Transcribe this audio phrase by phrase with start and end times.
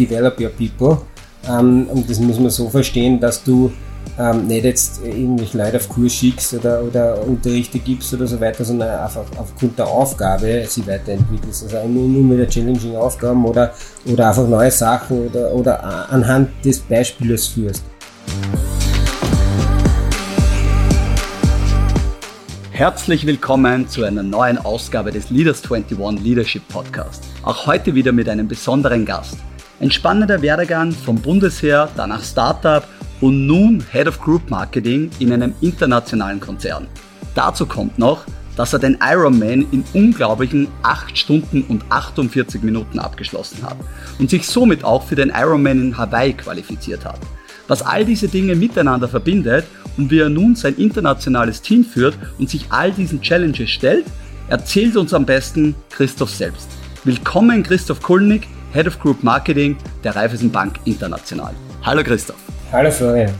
[0.00, 0.98] develop your people.
[1.48, 3.72] Ähm, und das muss man so verstehen, dass du
[4.18, 8.64] ähm, nicht jetzt irgendwelche Leute auf Kurs schickst oder, oder Unterrichte gibst oder so weiter,
[8.64, 11.64] sondern einfach aufgrund der Aufgabe sie weiterentwickelst.
[11.64, 13.72] Also nur, nur mit der challenging Aufgaben oder,
[14.06, 17.82] oder einfach neue Sachen oder, oder anhand des Beispiels führst.
[22.72, 27.22] Herzlich willkommen zu einer neuen Ausgabe des Leaders 21 Leadership Podcast.
[27.42, 29.36] Auch heute wieder mit einem besonderen Gast.
[29.80, 32.86] Ein spannender Werdegang vom Bundesheer, danach Startup
[33.22, 36.86] und nun Head of Group Marketing in einem internationalen Konzern.
[37.34, 38.26] Dazu kommt noch,
[38.56, 43.78] dass er den Ironman in unglaublichen 8 Stunden und 48 Minuten abgeschlossen hat
[44.18, 47.18] und sich somit auch für den Ironman in Hawaii qualifiziert hat.
[47.66, 49.64] Was all diese Dinge miteinander verbindet
[49.96, 54.04] und wie er nun sein internationales Team führt und sich all diesen Challenges stellt,
[54.50, 56.68] erzählt uns am besten Christoph selbst.
[57.04, 61.52] Willkommen Christoph Kulnig, Head of Group Marketing der Raiffeisenbank International.
[61.82, 62.38] Hallo Christoph.
[62.70, 63.34] Hallo Florian.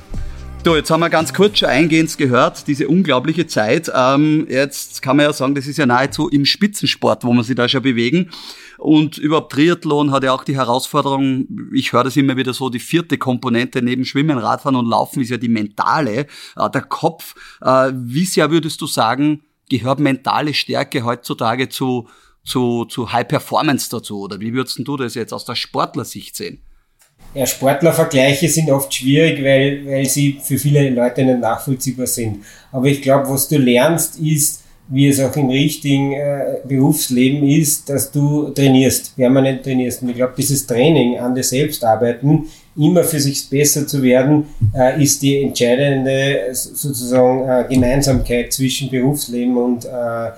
[0.65, 3.91] Du, jetzt haben wir ganz kurz schon eingehend gehört, diese unglaubliche Zeit.
[3.95, 7.55] Ähm, jetzt kann man ja sagen, das ist ja nahezu im Spitzensport, wo man sich
[7.55, 8.31] da schon bewegen.
[8.77, 12.81] Und überhaupt Triathlon hat ja auch die Herausforderung, ich höre das immer wieder so, die
[12.81, 17.37] vierte Komponente neben Schwimmen, Radfahren und Laufen ist ja die mentale, äh, der Kopf.
[17.63, 22.09] Äh, wie sehr würdest du sagen, gehört mentale Stärke heutzutage zu,
[22.45, 24.23] zu, zu High Performance dazu?
[24.23, 26.63] Oder wie würdest du das jetzt aus der Sportlersicht sehen?
[27.35, 32.43] Ja, Sportlervergleiche sind oft schwierig, weil, weil sie für viele Leute nicht nachvollziehbar sind.
[32.73, 37.89] Aber ich glaube, was du lernst, ist, wie es auch im richtigen äh, Berufsleben ist,
[37.89, 40.03] dass du trainierst, permanent trainierst.
[40.03, 44.47] Und ich glaube, dieses Training an dir selbst arbeiten, immer für sich besser zu werden,
[44.75, 50.31] äh, ist die entscheidende sozusagen äh, Gemeinsamkeit zwischen Berufsleben und äh,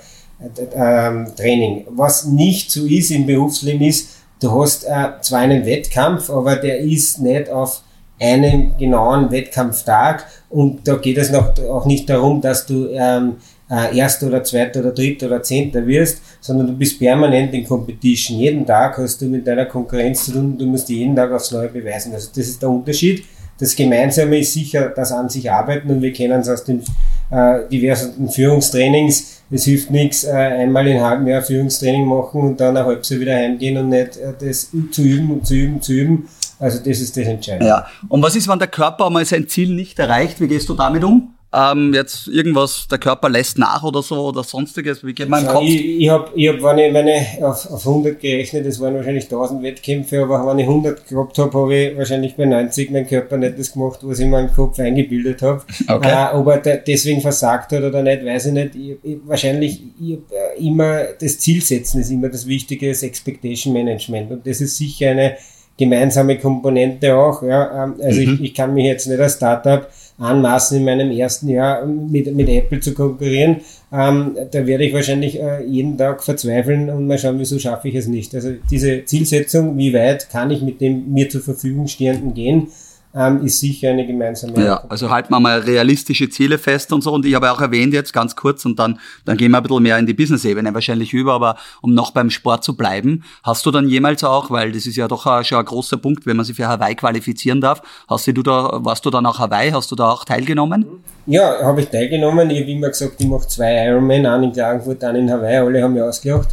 [1.35, 1.85] Training.
[1.89, 4.09] Was nicht so ist im Berufsleben ist,
[4.41, 7.81] du hast äh, zwar einen Wettkampf, aber der ist nicht auf
[8.19, 13.37] einem genauen Wettkampftag und da geht es noch, auch nicht darum, dass du ähm,
[13.69, 18.37] äh, Erster oder Zweiter oder Dritter oder Zehnter wirst, sondern du bist permanent in Competition.
[18.39, 21.69] Jeden Tag hast du mit deiner Konkurrenz zu tun, du musst jeden Tag aufs Neue
[21.69, 22.13] beweisen.
[22.13, 23.23] Also das ist der Unterschied.
[23.59, 26.83] Das Gemeinsame ist sicher das an sich arbeiten und wir kennen es aus den
[27.33, 29.41] äh, diversen Führungstrainings.
[29.51, 33.19] Es hilft nichts, äh, einmal in halbem Jahr Führungstraining machen und dann ein halbes Jahr
[33.19, 36.29] wieder heimgehen und nicht äh, das zu üben und zu üben, zu üben.
[36.59, 37.67] Also das ist das Entscheidende.
[37.67, 37.87] Ja.
[38.07, 40.39] Und was ist, wenn der Körper einmal sein Ziel nicht erreicht?
[40.39, 41.32] Wie gehst du damit um?
[41.53, 45.05] Ähm, jetzt irgendwas, der Körper lässt nach oder so oder sonstiges?
[45.05, 45.63] Wie geht mein Kopf?
[45.63, 49.25] Ich, ich habe, ich hab, wenn ich meine auf, auf 100 gerechnet, das waren wahrscheinlich
[49.25, 53.37] 1000 Wettkämpfe, aber wenn ich 100 gehabt habe, habe ich wahrscheinlich bei 90 meinen Körper
[53.37, 55.61] nicht das gemacht, was ich in meinem Kopf eingebildet habe.
[55.87, 56.09] Okay.
[56.09, 58.75] Äh, ob er deswegen versagt hat oder nicht, weiß ich nicht.
[58.75, 63.73] Ich, ich, wahrscheinlich ich, äh, immer das Ziel setzen ist immer das Wichtige, das Expectation
[63.73, 64.31] Management.
[64.31, 65.37] Und das ist sicher eine
[65.77, 67.43] gemeinsame Komponente auch.
[67.43, 67.83] Ja.
[67.83, 68.33] Ähm, also mhm.
[68.33, 69.87] ich, ich kann mich jetzt nicht als Startup
[70.17, 75.39] anmaßen, in meinem ersten Jahr mit, mit Apple zu konkurrieren, ähm, da werde ich wahrscheinlich
[75.39, 78.33] äh, jeden Tag verzweifeln und mal schauen, wieso schaffe ich es nicht.
[78.33, 82.67] Also diese Zielsetzung, wie weit kann ich mit dem mir zur Verfügung stehenden gehen,
[83.15, 84.63] ähm, ist sicher eine gemeinsame.
[84.63, 87.13] Ja, also halten wir mal realistische Ziele fest und so.
[87.13, 89.83] Und ich habe auch erwähnt jetzt ganz kurz und dann, dann gehen wir ein bisschen
[89.83, 93.71] mehr in die Business-Ebene wahrscheinlich über, aber um noch beim Sport zu bleiben, hast du
[93.71, 96.55] dann jemals auch, weil das ist ja doch schon ein großer Punkt, wenn man sich
[96.55, 100.09] für Hawaii qualifizieren darf, hast du da, warst du dann auch Hawaii, hast du da
[100.09, 100.85] auch teilgenommen?
[101.25, 102.49] Ja, habe ich teilgenommen.
[102.49, 105.83] Ich habe immer gesagt, ich mache zwei Ironman, einen in Klagenfurt, einen in Hawaii, alle
[105.83, 106.49] haben mich ausgelacht.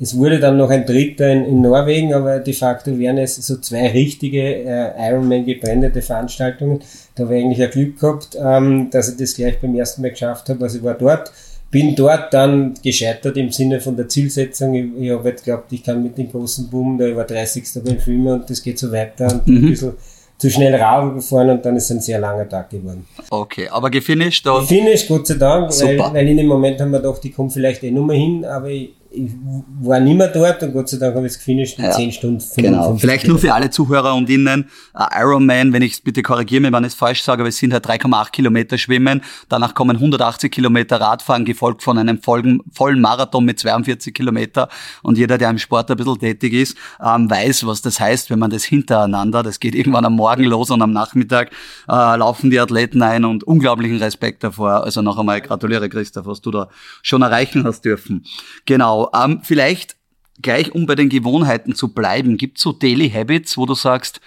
[0.00, 3.58] Es wurde dann noch ein dritter in, in Norwegen, aber de facto wären es so
[3.58, 6.80] zwei richtige äh, Ironman gebrandete Veranstaltungen.
[7.14, 10.12] Da habe ich eigentlich ein Glück gehabt, ähm, dass ich das gleich beim ersten Mal
[10.12, 10.64] geschafft habe.
[10.64, 11.30] Also ich war dort,
[11.70, 14.74] bin dort dann gescheitert im Sinne von der Zielsetzung.
[14.74, 17.64] Ich, ich habe halt geglaubt, ich kann mit dem großen Boom, da war 30.
[17.84, 19.56] beim Film und das geht so weiter und mhm.
[19.56, 19.92] ein bisschen
[20.38, 23.06] zu schnell Radl gefahren und dann ist es ein sehr langer Tag geworden.
[23.28, 24.46] Okay, aber gefinisht?
[24.46, 27.50] Und gefinisht, Gott sei Dank, weil, weil in dem Moment haben wir gedacht, ich komme
[27.50, 29.32] vielleicht eh nochmal hin, aber ich, ich
[29.80, 32.12] war nicht mehr dort und Gott sei Dank habe ich es gefinisht in ja, 10
[32.12, 32.44] Stunden.
[32.56, 32.96] Genau.
[32.96, 36.72] Vielleicht nur für alle Zuhörer und Innen, uh, Ironman, wenn ich es bitte korrigiere mich,
[36.72, 40.52] wenn ich es falsch sage, aber es sind halt 3,8 Kilometer Schwimmen, danach kommen 180
[40.52, 44.68] Kilometer Radfahren, gefolgt von einem vollen, vollen Marathon mit 42 Kilometer
[45.02, 48.38] und jeder, der im Sport ein bisschen tätig ist, ähm, weiß, was das heißt, wenn
[48.38, 51.50] man das hintereinander, das geht irgendwann am Morgen los und am Nachmittag
[51.88, 54.84] äh, laufen die Athleten ein und unglaublichen Respekt davor.
[54.84, 56.68] Also noch einmal gratuliere Christoph, was du da
[57.02, 58.24] schon erreichen hast dürfen.
[58.66, 58.99] Genau.
[59.00, 59.96] Genau, ähm, vielleicht
[60.42, 64.20] gleich um bei den Gewohnheiten zu bleiben, gibt es so Daily Habits, wo du sagst,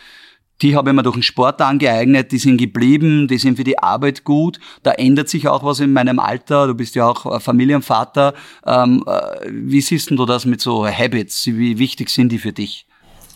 [0.62, 3.80] die habe ich mir durch den Sport angeeignet, die sind geblieben, die sind für die
[3.80, 4.60] Arbeit gut.
[4.84, 6.68] Da ändert sich auch was in meinem Alter.
[6.68, 8.34] Du bist ja auch Familienvater.
[8.66, 11.48] Ähm, äh, wie siehst du das mit so Habits?
[11.48, 12.86] Wie wichtig sind die für dich?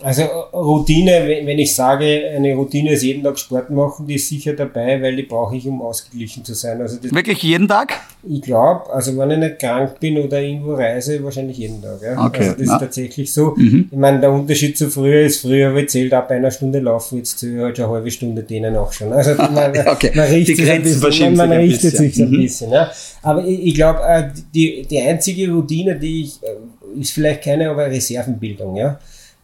[0.03, 0.23] Also
[0.53, 5.01] Routine, wenn ich sage, eine Routine ist jeden Tag Sport machen, die ist sicher dabei,
[5.01, 6.79] weil die brauche ich, um ausgeglichen zu sein.
[6.79, 7.93] Also Wirklich jeden Tag?
[8.23, 11.99] Ich glaube, also wenn ich nicht krank bin oder irgendwo reise, wahrscheinlich jeden Tag.
[12.03, 12.25] Ja?
[12.25, 12.73] Okay, also das ja.
[12.75, 13.55] ist tatsächlich so.
[13.57, 13.89] Mhm.
[13.91, 17.17] Ich meine, der Unterschied zu früher ist, früher habe ich zählt ab einer Stunde laufen,
[17.17, 19.11] jetzt zähle ich halt schon eine halbe Stunde denen auch schon.
[19.11, 20.11] Also man, okay.
[20.13, 22.11] man richtet die sich ein bisschen, man, man richtet bisschen.
[22.11, 22.41] sich ein mhm.
[22.41, 22.71] bisschen.
[22.71, 22.91] Ja?
[23.23, 27.71] Aber ich, ich glaube, äh, die, die einzige Routine, die ich, äh, ist vielleicht keine,
[27.71, 28.75] aber Reservenbildung.
[28.75, 28.99] Ja?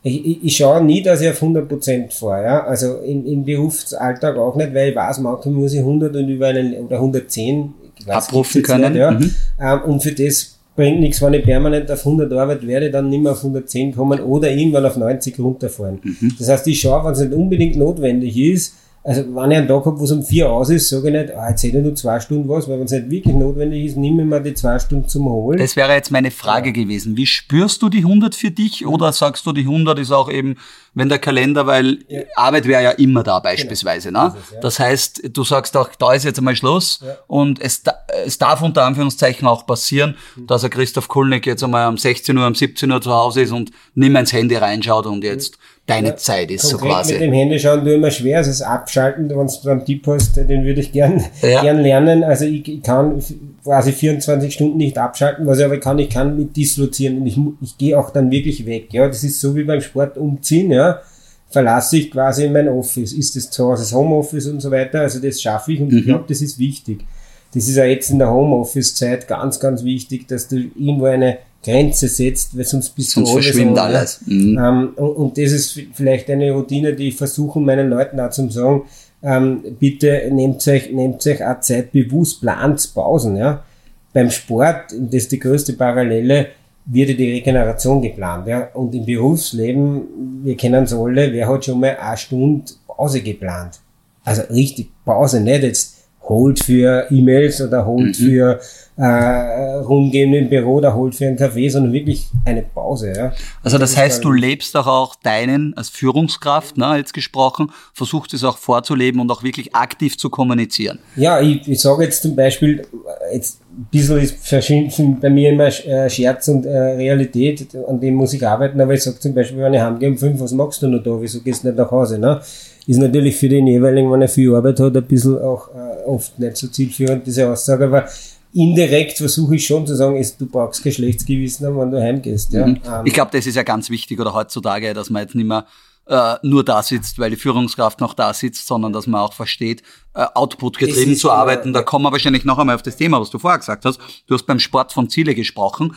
[0.05, 2.63] Ich, ich, ich schaue nie, dass ich auf 100% fahre, ja.
[2.65, 6.47] Also im, im Berufsalltag auch nicht, weil ich weiß, manchmal muss ich 100 und über
[6.47, 7.73] einen, oder 110
[8.05, 8.91] weiß, abrufen können.
[8.91, 9.11] Nicht, ja.
[9.11, 9.31] Mhm.
[9.59, 13.09] Ähm, und für das bringt nichts, wenn ich permanent auf 100 arbeite, werde ich dann
[13.09, 15.99] nicht mehr auf 110 kommen oder irgendwann auf 90 runterfahren.
[16.03, 16.35] Mhm.
[16.37, 19.85] Das heißt, ich schaue, wenn es nicht unbedingt notwendig ist, also wenn ich einen Tag
[19.85, 21.93] habe, wo es um vier aus ist, sage ich nicht, ah, jetzt hätte ich nur
[21.93, 24.79] zwei Stunden was, weil wenn es nicht wirklich notwendig ist, nehme ich mir die zwei
[24.79, 25.59] Stunden zum Holen.
[25.59, 26.73] Das wäre jetzt meine Frage ja.
[26.73, 27.17] gewesen.
[27.17, 30.55] Wie spürst du die 100 für dich oder sagst du, die 100 ist auch eben,
[30.93, 32.21] wenn der Kalender, weil ja.
[32.37, 34.07] Arbeit wäre ja immer da beispielsweise.
[34.07, 34.27] Genau.
[34.27, 34.35] Ne?
[34.35, 34.59] Das, ja.
[34.61, 37.83] das heißt, du sagst auch, da ist jetzt einmal Schluss und es,
[38.25, 40.47] es darf unter Anführungszeichen auch passieren, mhm.
[40.47, 43.51] dass er Christoph Kulnig jetzt einmal um 16 Uhr, um 17 Uhr zu Hause ist
[43.51, 47.13] und nicht mehr ins Handy reinschaut und jetzt mhm deine ja, Zeit ist so quasi.
[47.13, 50.37] Mit dem Handy schauen du immer schwer, also das Abschalten, wenn du einen Tipp hast,
[50.37, 51.61] den würde ich gern, ja.
[51.61, 52.23] gern lernen.
[52.23, 53.21] Also ich, ich, kann
[53.63, 57.37] quasi 24 Stunden nicht abschalten, was ich aber kann, ich kann mit dislozieren und ich,
[57.61, 58.93] ich gehe auch dann wirklich weg.
[58.93, 61.01] Ja, das ist so wie beim Sport umziehen, ja.
[61.49, 63.13] Verlasse ich quasi mein Office.
[63.13, 65.01] Ist das zu Hause das Homeoffice und so weiter?
[65.01, 65.99] Also das schaffe ich und mhm.
[65.99, 67.05] ich glaube, das ist wichtig.
[67.53, 72.07] Das ist ja jetzt in der Homeoffice-Zeit ganz, ganz wichtig, dass du irgendwo eine Grenze
[72.07, 74.21] setzt, weil sonst bist sonst du alles verschwindet alles.
[74.25, 74.59] Mhm.
[74.59, 78.49] Ähm, und, und, das ist vielleicht eine Routine, die ich versuche meinen Leuten auch zu
[78.49, 78.83] sagen,
[79.23, 83.63] ähm, bitte nehmt euch, nehmt euch auch Zeit bewusst, plant Pausen, ja.
[84.11, 86.47] Beim Sport, das ist die größte Parallele,
[86.85, 88.67] wird die Regeneration geplant, ja.
[88.73, 93.79] Und im Berufsleben, wir kennen es alle, wer hat schon mal eine Stunde Pause geplant?
[94.25, 95.92] Also richtig Pause, nicht jetzt
[96.23, 98.25] holt für E-Mails oder holt mhm.
[98.25, 98.59] für
[98.95, 103.13] äh, rumgehen im Büro oder holt für einen Kaffee, sondern wirklich eine Pause.
[103.15, 103.33] Ja.
[103.63, 108.33] Also das, das heißt, du lebst doch auch deinen als Führungskraft, ne, jetzt gesprochen, versuchst
[108.33, 110.99] es auch vorzuleben und auch wirklich aktiv zu kommunizieren.
[111.15, 112.85] Ja, ich, ich sage jetzt zum Beispiel,
[113.33, 118.13] jetzt ein bisschen ist verschieden bei mir immer äh, Scherz und äh, Realität, an dem
[118.13, 120.83] muss ich arbeiten, aber ich sage zum Beispiel, wenn ich heimgehe um fünf, was machst
[120.83, 122.19] du noch da, wieso gehst du nicht nach Hause?
[122.19, 122.39] Ne?
[122.85, 126.37] Ist natürlich für den jeweiligen, wenn er viel Arbeit hat, ein bisschen auch äh, oft
[126.37, 128.07] nicht so zielführend, diese Aussage, aber
[128.53, 132.01] indirekt versuche ich schon zu sagen, ist, du brauchst kein schlechtes Gewissen haben, wenn du
[132.01, 132.53] heimgehst.
[132.53, 132.67] Ja.
[132.67, 132.79] Mhm.
[132.85, 135.65] Ähm, ich glaube, das ist ja ganz wichtig oder heutzutage, dass man jetzt nicht mehr
[136.05, 139.81] äh, nur da sitzt, weil die Führungskraft noch da sitzt, sondern dass man auch versteht,
[140.13, 141.73] äh, Output getrieben zu arbeiten.
[141.73, 143.99] Da kommen wir wahrscheinlich noch einmal auf das Thema, was du vorher gesagt hast.
[144.27, 145.95] Du hast beim Sport von Ziele gesprochen.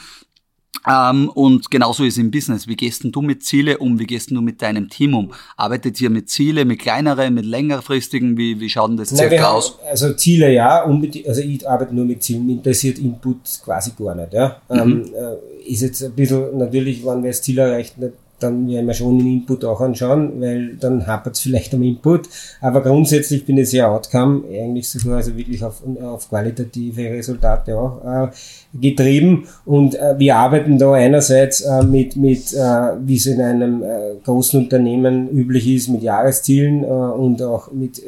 [0.89, 2.67] Ähm, und genauso ist es im Business.
[2.69, 3.99] Wie gehst denn du mit Ziele um?
[3.99, 5.33] Wie gehst denn du mit deinem Team um?
[5.57, 8.37] Arbeitet ihr mit Ziele, mit kleineren, mit längerfristigen?
[8.37, 9.79] Wie, wie schaut denn das Nein, circa aus?
[9.89, 14.33] also Ziele ja, unbedingt, also ich arbeite nur mit Zielen, interessiert Input quasi gar nicht.
[14.33, 14.61] Ja.
[14.69, 14.79] Mhm.
[14.79, 18.87] Ähm, äh, ist jetzt ein bisschen, natürlich, wenn wir das Ziel erreicht, nicht dann werden
[18.87, 22.29] wir schon den Input auch anschauen, weil dann hapert es vielleicht am Input.
[22.61, 28.05] Aber grundsätzlich bin ich sehr Outcome, eigentlich sogar also wirklich auf, auf qualitative Resultate auch
[28.05, 28.29] äh,
[28.75, 29.47] getrieben.
[29.65, 34.17] Und äh, wir arbeiten da einerseits äh, mit, mit äh, wie es in einem äh,
[34.25, 38.03] großen Unternehmen üblich ist, mit Jahreszielen äh, und auch mit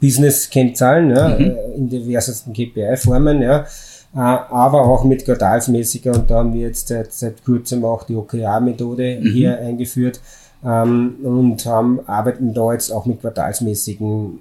[0.00, 1.56] Business-Kennzahlen ja, mhm.
[1.76, 3.42] In diversesten KPI-Formen.
[3.42, 3.66] Ja
[4.12, 9.20] aber auch mit quartalsmäßiger und da haben wir jetzt seit, seit kurzem auch die OKR-Methode
[9.20, 9.30] mhm.
[9.30, 10.20] hier eingeführt
[10.64, 14.40] ähm, und haben, arbeiten da jetzt auch mit quartalsmäßigen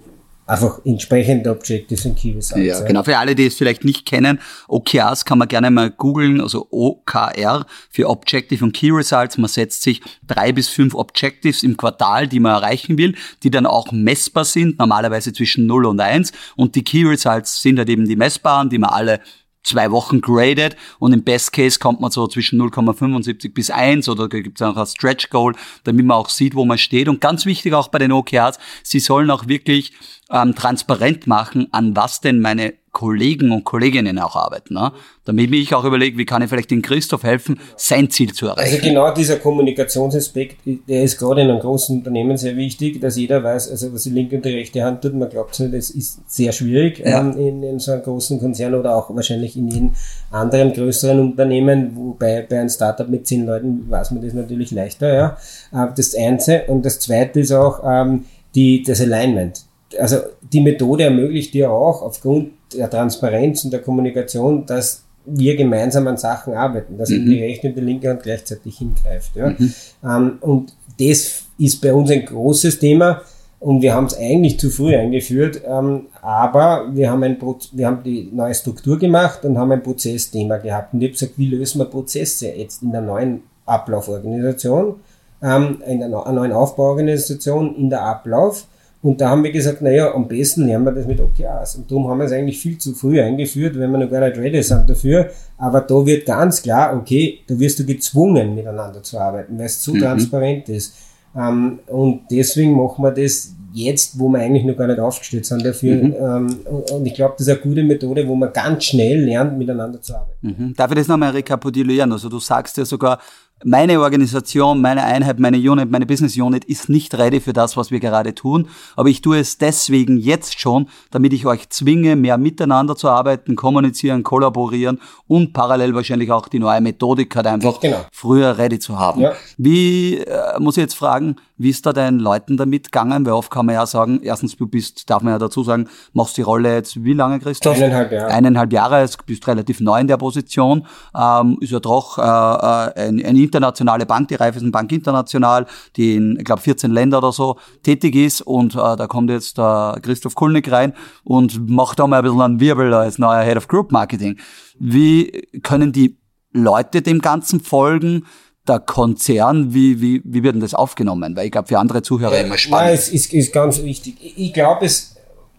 [0.50, 2.66] einfach entsprechende Objectives und Key Results.
[2.66, 3.04] Ja, genau.
[3.04, 7.66] Für alle, die es vielleicht nicht kennen, OKRs kann man gerne mal googeln, also OKR
[7.92, 9.38] für Objective und Key Results.
[9.38, 13.68] Man setzt sich drei bis fünf Objectives im Quartal, die man erreichen will, die dann
[13.68, 16.32] auch messbar sind, normalerweise zwischen 0 und 1.
[16.56, 19.20] Und die Key Results sind halt eben die messbaren, die man alle
[19.64, 24.30] zwei Wochen graded und im Best Case kommt man so zwischen 0,75 bis 1 oder
[24.30, 27.08] gibt es auch ein Stretch Goal, damit man auch sieht, wo man steht.
[27.08, 29.94] Und ganz wichtig auch bei den OKRs, sie sollen auch wirklich
[30.32, 34.74] ähm, transparent machen, an was denn meine Kollegen und Kolleginnen auch arbeiten.
[34.74, 34.92] Ne?
[35.26, 38.76] Damit ich auch überlege, wie kann ich vielleicht den Christoph helfen, sein Ziel zu erreichen.
[38.76, 43.44] Also genau dieser Kommunikationsaspekt, der ist gerade in einem großen Unternehmen sehr wichtig, dass jeder
[43.44, 45.14] weiß, also was die linke und die rechte Hand tut.
[45.14, 47.22] Man glaubt nicht, das ist sehr schwierig ja.
[47.22, 49.92] ähm, in, in, so einem großen Konzern oder auch wahrscheinlich in jedem
[50.32, 55.14] anderen größeren Unternehmen, wobei bei einem Startup mit zehn Leuten weiß man das natürlich leichter.
[55.14, 55.38] Ja,
[55.72, 59.64] äh, das eine und das zweite ist auch ähm, die, das Alignment
[59.98, 66.08] also die Methode ermöglicht dir auch aufgrund der Transparenz und der Kommunikation, dass wir gemeinsam
[66.08, 67.30] an Sachen arbeiten, dass mhm.
[67.30, 69.36] die rechte und die linke Hand gleichzeitig hingreift.
[69.36, 69.50] Ja?
[69.50, 69.74] Mhm.
[70.04, 73.22] Ähm, und das ist bei uns ein großes Thema
[73.60, 77.38] und wir haben es eigentlich zu früh eingeführt, ähm, aber wir haben, ein
[77.74, 80.94] wir haben die neue Struktur gemacht und haben ein Prozessthema gehabt.
[80.94, 84.96] Und ich habe gesagt, wie lösen wir Prozesse jetzt in der neuen Ablauforganisation,
[85.42, 88.66] ähm, in einer neuen Aufbauorganisation, in der Ablauf.
[89.02, 91.76] Und da haben wir gesagt, naja, am besten lernen wir das mit OKRs.
[91.76, 94.38] Und darum haben wir es eigentlich viel zu früh eingeführt, wenn wir noch gar nicht
[94.38, 95.30] ready sind dafür.
[95.58, 99.82] Aber da wird ganz klar, okay, da wirst du gezwungen, miteinander zu arbeiten, weil es
[99.82, 100.00] zu mhm.
[100.00, 100.96] transparent ist.
[101.36, 105.64] Ähm, und deswegen machen wir das jetzt, wo wir eigentlich noch gar nicht aufgestellt sind
[105.64, 105.96] dafür.
[105.96, 106.16] Mhm.
[106.20, 106.58] Ähm,
[106.92, 110.16] und ich glaube, das ist eine gute Methode, wo man ganz schnell lernt, miteinander zu
[110.16, 110.56] arbeiten.
[110.58, 110.74] Mhm.
[110.76, 112.12] Darf ich das nochmal rekapitulieren?
[112.12, 113.20] Also du sagst ja sogar,
[113.64, 117.92] meine Organisation, meine Einheit, meine Unit, meine Business Unit ist nicht ready für das, was
[117.92, 118.68] wir gerade tun.
[118.96, 123.56] Aber ich tue es deswegen jetzt schon, damit ich euch zwinge, mehr miteinander zu arbeiten,
[123.56, 128.06] kommunizieren, kollaborieren und parallel wahrscheinlich auch die neue Methodik halt einfach genau.
[128.12, 129.22] früher ready zu haben.
[129.22, 129.34] Ja.
[129.58, 133.26] Wie, äh, muss ich jetzt fragen, wie ist da deinen Leuten damit gegangen?
[133.26, 136.38] Weil oft kann man ja sagen, erstens, du bist, darf man ja dazu sagen, machst
[136.38, 137.76] die Rolle jetzt wie lange, Christoph?
[137.76, 138.32] Eineinhalb Jahre.
[138.32, 143.08] Eineinhalb Jahre, du bist relativ neu in der Position, ähm, ist ja doch äh, äh
[143.10, 145.66] ein, ein internationale Bank, die Raiffeisenbank International,
[145.96, 149.58] die in, ich glaube, 14 Länder oder so tätig ist und äh, da kommt jetzt
[149.58, 153.58] der Christoph Kulnig rein und macht da mal ein bisschen einen Wirbel als neuer Head
[153.58, 154.38] of Group Marketing.
[154.80, 156.18] Wie können die
[156.52, 158.26] Leute dem Ganzen folgen?
[158.68, 161.36] der Konzern, wie, wie, wie wird denn das aufgenommen?
[161.36, 162.86] Weil ich glaube, für andere Zuhörer ja, immer spannend.
[162.86, 164.16] Nein, es ist, ist ganz wichtig.
[164.38, 165.16] Ich glaube, es,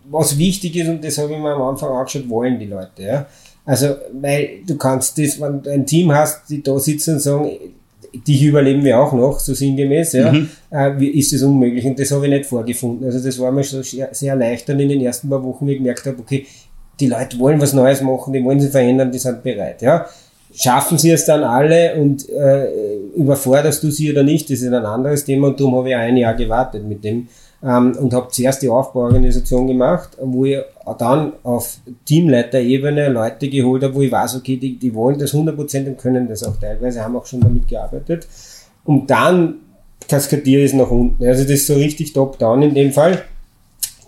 [0.09, 3.03] was wichtig ist, und das habe ich mir am Anfang angeschaut, wollen die Leute.
[3.03, 3.27] Ja?
[3.65, 7.51] Also, weil du kannst das, wenn du ein Team hast, die da sitzen und sagen,
[8.15, 10.49] dich überleben wir auch noch, so sinngemäß, ja, mhm.
[10.71, 11.85] äh, ist es unmöglich.
[11.85, 13.05] Und das habe ich nicht vorgefunden.
[13.07, 15.79] Also das war mir schon sehr, sehr erleichternd in den ersten paar Wochen, wie ich
[15.79, 16.47] gemerkt habe, okay,
[16.99, 19.83] die Leute wollen was Neues machen, die wollen sich verändern, die sind bereit.
[19.83, 20.07] Ja.
[20.53, 24.85] Schaffen sie es dann alle und äh, überforderst du sie oder nicht, das ist ein
[24.85, 27.29] anderes Thema und darum habe ich ein Jahr gewartet mit dem
[27.63, 30.59] ähm, und habe zuerst die Aufbauorganisation gemacht, wo ich
[30.99, 35.87] dann auf Teamleiterebene Leute geholt habe, wo ich weiß, okay, die, die wollen das 100%
[35.87, 38.27] und können das auch teilweise, haben auch schon damit gearbeitet.
[38.85, 39.57] Und dann
[40.09, 41.25] kaskadiere ich es nach unten.
[41.25, 43.23] Also das ist so richtig top-down in dem Fall.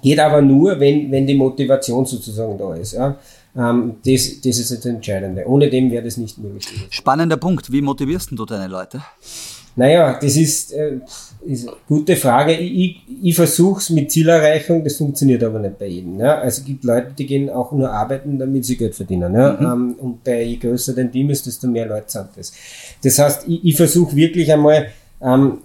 [0.03, 2.93] Geht aber nur, wenn, wenn die Motivation sozusagen da ist.
[2.93, 3.17] Ja.
[3.57, 5.47] Ähm, das, das ist das Entscheidende.
[5.47, 6.87] Ohne dem wäre das nicht möglich.
[6.91, 7.71] Spannender Punkt.
[7.71, 9.03] Wie motivierst du deine Leute?
[9.75, 10.99] Naja, das ist, äh,
[11.47, 12.53] ist eine gute Frage.
[12.53, 16.19] Ich, ich, ich versuche es mit Zielerreichung, das funktioniert aber nicht bei jedem.
[16.19, 16.39] Ja?
[16.39, 19.35] Also es gibt Leute, die gehen auch nur arbeiten, damit sie Geld verdienen.
[19.35, 19.53] Ja?
[19.53, 19.67] Mhm.
[19.67, 22.53] Ähm, und bei je größer dein Team ist, desto mehr Leute sind das.
[23.03, 24.89] Das heißt, ich, ich versuche wirklich einmal
[25.23, 25.59] ähm,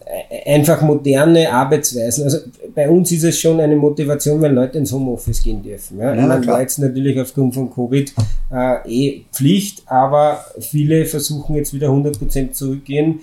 [0.46, 2.24] einfach moderne Arbeitsweisen.
[2.24, 2.38] Also
[2.76, 6.00] bei uns ist es schon eine Motivation, wenn Leute ins Homeoffice gehen dürfen.
[6.00, 6.14] Ja?
[6.14, 8.14] ja war jetzt natürlich aufgrund von Covid
[8.54, 13.20] äh, eh Pflicht, aber viele versuchen jetzt wieder 100% zurückgehen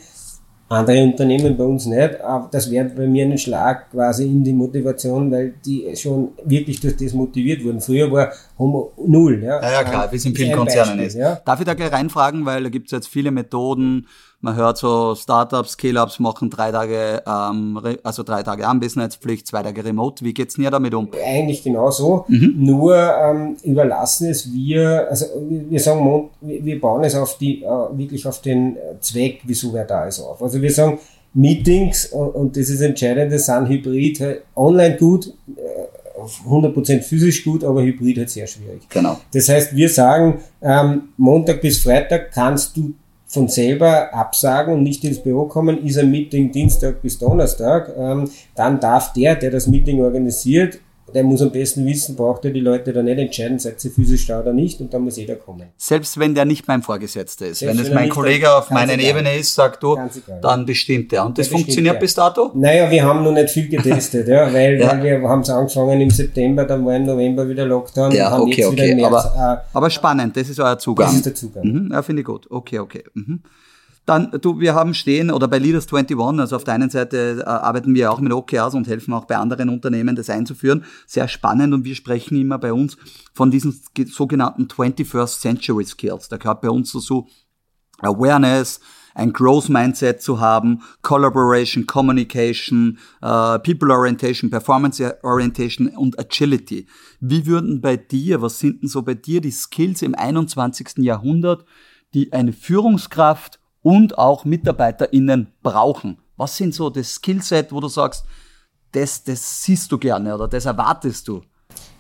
[0.69, 4.53] andere Unternehmen bei uns nicht, aber das wäre bei mir ein Schlag quasi in die
[4.53, 7.81] Motivation, weil die schon wirklich durch das motiviert wurden.
[7.81, 9.43] Früher war Homo null.
[9.43, 11.15] Ja, ja, ja klar, wie es in vielen Konzernen ist.
[11.15, 11.41] Ja.
[11.45, 14.07] Darf ich da gleich reinfragen, weil da gibt es jetzt viele Methoden,
[14.45, 19.83] man hört so Startups, Scale-Ups machen drei Tage, ähm, also drei Tage Anwesenheitspflicht, zwei Tage
[19.83, 20.23] Remote.
[20.23, 21.09] Wie geht's denn damit um?
[21.25, 22.27] Eigentlich genauso.
[22.29, 22.55] Mhm.
[22.59, 28.27] Nur ähm, überlassen es wir, also wir sagen, wir bauen es auf die, äh, wirklich
[28.27, 30.43] auf den Zweck, wieso wer da ist, auf.
[30.43, 30.99] Also wir sagen,
[31.33, 38.19] Meetings, und das ist entscheidend, sind hybrid, online gut, äh, 100% physisch gut, aber hybrid
[38.19, 38.83] halt sehr schwierig.
[38.91, 39.19] Genau.
[39.33, 42.95] Das heißt, wir sagen, ähm, Montag bis Freitag kannst du
[43.35, 48.31] von selber absagen und nicht ins Büro kommen, ist ein Meeting Dienstag bis Donnerstag, ähm,
[48.55, 50.79] dann darf der, der das Meeting organisiert,
[51.15, 54.27] der muss am besten wissen, braucht er die Leute da nicht entscheiden, seid sie physisch
[54.27, 55.69] da oder nicht und dann muss jeder kommen.
[55.77, 57.61] Selbst wenn der nicht mein Vorgesetzter ist.
[57.61, 59.97] Selbst wenn es mein Kollege auf meiner Ebene ist, sagt du,
[60.43, 61.25] dann bestimmt der.
[61.25, 62.51] Und das funktioniert bis dato?
[62.55, 64.91] Naja, wir haben noch nicht viel getestet, ja, weil, ja.
[64.91, 68.13] weil wir haben es angefangen im September, dann war im November wieder Lockdown.
[68.13, 68.95] Ja, okay, okay.
[68.95, 71.07] März, aber, äh, aber spannend, das ist euer Zugang.
[71.07, 71.65] Das ist der Zugang.
[71.65, 72.51] Mhm, ja, finde ich gut.
[72.51, 73.05] Okay, okay.
[73.15, 73.41] Mhm.
[74.07, 77.45] Dann, du, wir haben stehen, oder bei Leaders 21, also auf der einen Seite äh,
[77.45, 80.85] arbeiten wir auch mit OKRs und helfen auch bei anderen Unternehmen, das einzuführen.
[81.07, 82.99] Sehr spannend und wir sprechen immer bei uns
[83.33, 86.29] von diesen sogenannten 21st Century Skills.
[86.29, 87.27] Da gehört bei uns so
[88.01, 88.81] Awareness,
[89.15, 96.87] ein Growth Mindset zu haben, Collaboration, Communication, uh, People Orientation, Performance Orientation und Agility.
[97.21, 100.99] Wie würden bei dir, was sind denn so bei dir die Skills im 21.
[100.99, 101.65] Jahrhundert,
[102.13, 106.19] die eine Führungskraft und auch MitarbeiterInnen brauchen?
[106.37, 108.25] Was sind so das Skillset, wo du sagst,
[108.91, 111.43] das, das siehst du gerne oder das erwartest du?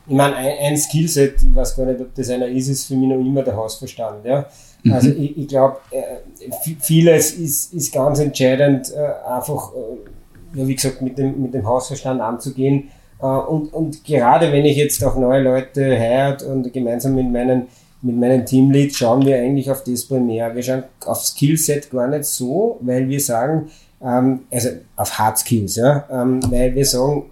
[0.06, 2.94] ich meine, ein, ein Skillset, ich weiß gar nicht, ob das einer ist, ist für
[2.94, 4.24] mich noch immer der Hausverstand.
[4.24, 4.46] Ja?
[4.82, 4.92] Mhm.
[4.92, 6.50] Also ich, ich glaube, äh,
[6.80, 11.66] vieles ist, ist ganz entscheidend, äh, einfach, äh, ja, wie gesagt, mit dem, mit dem
[11.66, 12.90] Hausverstand anzugehen.
[13.18, 17.68] Und, und gerade wenn ich jetzt auch neue Leute heirat und gemeinsam mit meinen
[18.04, 20.54] mit meinem Teamlead schauen wir eigentlich auf das primär.
[20.54, 23.70] Wir schauen auf Skillset gar nicht so, weil wir sagen,
[24.02, 27.24] ähm, also auf Hard Skills, ja, ähm, weil wir sagen,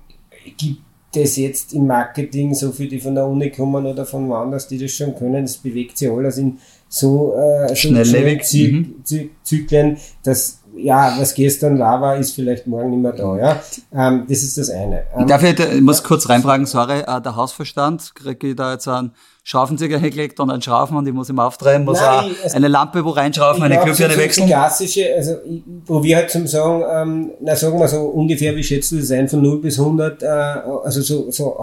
[0.56, 0.80] gibt
[1.14, 4.78] es jetzt im Marketing so viele, die von der Uni kommen oder von woanders, die
[4.78, 6.58] das schon können, das bewegt sich alles in
[6.92, 8.44] so, äh, Schnelllebig.
[8.44, 9.30] so mhm.
[9.42, 13.36] Zyklen, dass ja, was gestern da war, ist vielleicht morgen nicht mehr da.
[13.36, 13.62] Ja?
[13.94, 15.04] Ähm, das ist das eine.
[15.16, 18.88] Ähm, Darf ich, ich muss kurz reinfragen, sorry, äh, der Hausverstand, kriege ich da jetzt
[18.88, 19.12] einen
[19.44, 22.68] Schraubenzieher hingelegt und einen Schrauben und ich muss ihm auftreiben, muss Nein, auch also eine
[22.68, 24.46] Lampe wo reinschrauben, eine Glühbirne wechseln?
[24.46, 28.64] Die klassische, also ich probiere halt zum sagen, ähm, na sagen wir so ungefähr, wie
[28.64, 31.58] schätzt du das ein, von 0 bis 100, äh, also so, so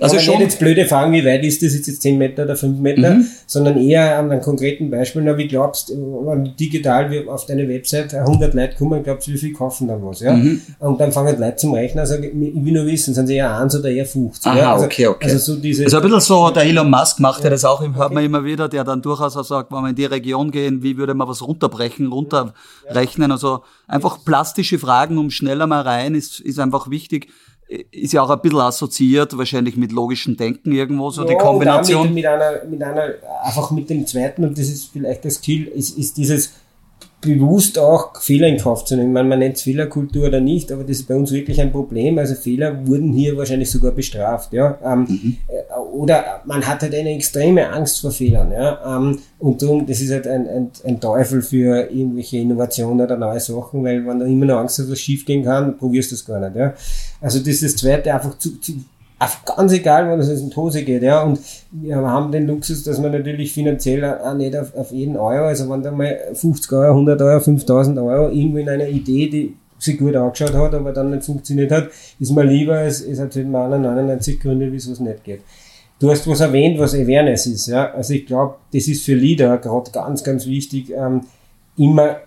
[0.00, 0.34] also schon.
[0.38, 3.26] nicht jetzt blöde fragen, wie weit ist das jetzt 10 Meter oder 5 Meter, mhm.
[3.46, 5.20] sondern eher an einem konkreten Beispiel.
[5.22, 9.52] Na, wie glaubst du, digital auf deine Website 100 Leute kommen, glaubst du, wie viel
[9.52, 10.32] kaufen dann was, ja?
[10.32, 10.62] Mhm.
[10.78, 13.78] Und dann fangen Leute zum Rechnen, sagen, ich will nur wissen, sind sie eher 1
[13.78, 14.46] oder eher 50?
[14.46, 14.72] Aha, ja?
[14.72, 15.30] also, okay, okay.
[15.30, 15.84] Also so diese.
[15.84, 18.14] Also ein bisschen so, der Elon Musk macht ja, ja das auch, hört okay.
[18.14, 20.96] man immer wieder, der dann durchaus auch sagt, wenn wir in die Region gehen, wie
[20.96, 26.58] würde man was runterbrechen, runterrechnen, also einfach plastische Fragen, um schneller mal rein, ist, ist
[26.58, 27.28] einfach wichtig
[27.68, 32.06] ist ja auch ein bisschen assoziiert, wahrscheinlich mit logischem Denken irgendwo, so ja, die Kombination.
[32.06, 35.64] Mit, mit, einer, mit einer, einfach mit dem zweiten, und das ist vielleicht das Skill,
[35.68, 36.52] ist, ist dieses
[37.24, 39.08] bewusst auch Fehler in Kauf zu nehmen.
[39.08, 41.72] Ich meine, man nennt es Fehlerkultur oder nicht, aber das ist bei uns wirklich ein
[41.72, 42.18] Problem.
[42.18, 44.52] Also Fehler wurden hier wahrscheinlich sogar bestraft.
[44.52, 44.78] Ja?
[44.84, 45.36] Ähm, mhm.
[45.48, 48.52] Äh, oder man hat halt eine extreme Angst vor Fehlern.
[48.52, 48.96] Ja?
[48.96, 53.40] Ähm, und darum, das ist halt ein, ein, ein Teufel für irgendwelche Innovationen oder neue
[53.40, 56.24] Sachen, weil wenn du immer noch Angst hast, was schief gehen kann, probierst du es
[56.24, 56.56] gar nicht.
[56.56, 56.74] Ja?
[57.20, 58.74] Also das ist das Zweite, einfach zu, zu
[59.18, 61.22] ganz egal, wann es in die Hose geht, ja.
[61.22, 61.38] Und
[61.70, 65.68] wir haben den Luxus, dass man natürlich finanziell auch nicht auf, auf jeden Euro, also
[65.70, 69.98] wenn da mal 50 Euro, 100 Euro, 5000 Euro irgendwo in einer Idee, die sich
[69.98, 71.88] gut angeschaut hat, aber dann nicht funktioniert hat,
[72.18, 75.40] ist mir lieber, es, es erzählt mir 99 Gründe, wieso es nicht geht.
[75.98, 77.92] Du hast was erwähnt, was Awareness ist, ja.
[77.92, 81.22] Also ich glaube, das ist für Leader gerade ganz, ganz wichtig, ähm,
[81.76, 82.18] immer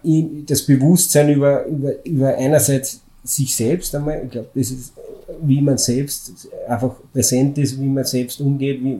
[0.45, 4.93] das Bewusstsein über, über, über einerseits sich selbst einmal, ich glaube, das ist
[5.41, 8.99] wie man selbst einfach präsent ist, wie man selbst umgeht, wie,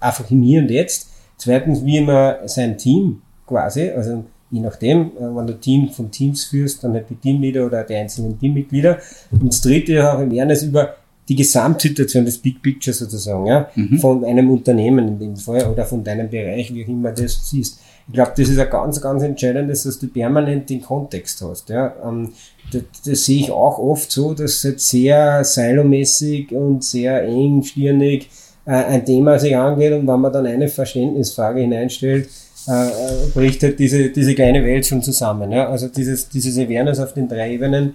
[0.00, 1.10] einfach im Hier und Jetzt.
[1.36, 6.44] Zweitens, wie man sein Team quasi, also je nachdem, äh, wenn du Team von Teams
[6.44, 8.98] führst, dann halt die Teamleader oder die einzelnen Teammitglieder.
[9.32, 10.96] Und das dritte auch im Ernst über
[11.28, 13.98] die Gesamtsituation des Big Picture sozusagen, ja, mhm.
[13.98, 17.80] von einem Unternehmen in dem Fall oder von deinem Bereich, wie auch immer das siehst.
[18.08, 21.70] Ich glaube, das ist ein ganz, ganz entscheidendes, dass du permanent den Kontext hast.
[21.70, 21.94] Ja.
[22.04, 22.32] Ähm,
[22.70, 28.28] das, das sehe ich auch oft so, dass jetzt sehr silomäßig und sehr engstirnig
[28.66, 32.28] äh, ein Thema sich angeht und wenn man dann eine Verständnisfrage hineinstellt,
[32.66, 32.88] äh,
[33.32, 35.52] bricht halt diese, diese kleine Welt schon zusammen.
[35.52, 35.68] Ja.
[35.68, 37.94] Also dieses, dieses Awareness auf den drei Ebenen,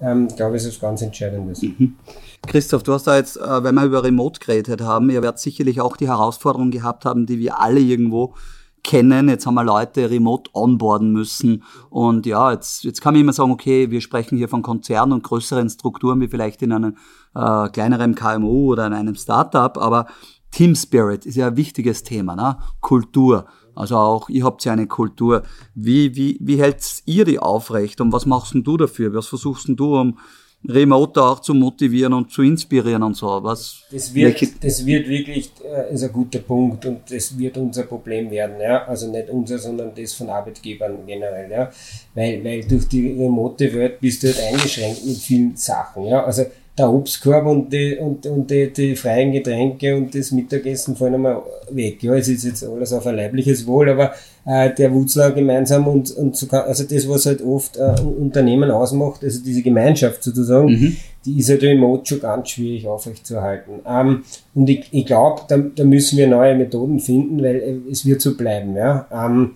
[0.00, 1.62] ähm, glaube ich, ist was ganz Entscheidendes.
[1.62, 1.96] Mhm.
[2.46, 5.80] Christoph, du hast da jetzt, äh, wenn wir über Remote geredet haben, ihr werdet sicherlich
[5.80, 8.34] auch die Herausforderung gehabt haben, die wir alle irgendwo
[8.86, 9.28] kennen.
[9.28, 11.64] Jetzt haben wir Leute remote onboarden müssen.
[11.90, 15.24] Und ja, jetzt, jetzt kann man immer sagen, okay, wir sprechen hier von Konzernen und
[15.24, 16.96] größeren Strukturen wie vielleicht in einem
[17.34, 19.76] äh, kleineren KMU oder in einem Startup.
[19.76, 20.06] Aber
[20.52, 22.58] Team Spirit ist ja ein wichtiges Thema, ne?
[22.80, 23.46] Kultur.
[23.74, 25.42] Also auch ihr habt ja eine Kultur.
[25.74, 29.12] Wie, wie, wie hältst ihr die aufrecht und was machst denn du dafür?
[29.12, 30.18] Was versuchst denn du, um
[30.68, 33.26] Remote auch zu motivieren und zu inspirieren und so.
[33.42, 37.84] Was, das wird, das wird wirklich äh, ist ein guter Punkt und das wird unser
[37.84, 38.60] Problem werden.
[38.60, 38.84] Ja?
[38.84, 41.50] Also nicht unser, sondern das von Arbeitgebern generell.
[41.50, 41.70] Ja?
[42.14, 46.06] Weil, weil durch die remote Welt bist du halt eingeschränkt mit vielen Sachen.
[46.06, 46.24] Ja?
[46.24, 46.44] Also
[46.78, 51.42] der Obstkorb und die, und, und die, die freien Getränke und das Mittagessen fallen einmal
[51.70, 52.02] weg.
[52.02, 54.12] Ja, es ist jetzt alles auf ein leibliches Wohl, aber
[54.44, 59.24] äh, der Wutzler gemeinsam und, und so, also das, was halt oft äh, Unternehmen ausmacht,
[59.24, 60.96] also diese Gemeinschaft sozusagen, mhm.
[61.24, 63.80] die ist halt remote schon ganz schwierig aufrechtzuerhalten.
[63.86, 68.04] Ähm, und ich, ich glaube, da, da müssen wir neue Methoden finden, weil äh, es
[68.04, 68.76] wird so bleiben.
[68.76, 69.06] Ja.
[69.10, 69.52] Ähm,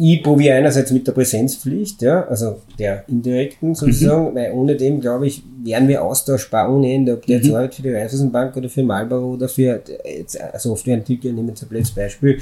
[0.00, 4.34] ich probiere einerseits mit der Präsenzpflicht, ja, also der indirekten sozusagen, mhm.
[4.36, 7.56] weil ohne dem, glaube ich, wären wir austauschbar ohne Ende, ob der jetzt mhm.
[7.56, 11.68] arbeitet für die Raiffeisenbank oder für Marlboro oder für jetzt also Softwareentwickler, nehmen wir jetzt
[11.68, 12.38] blödes Beispiel,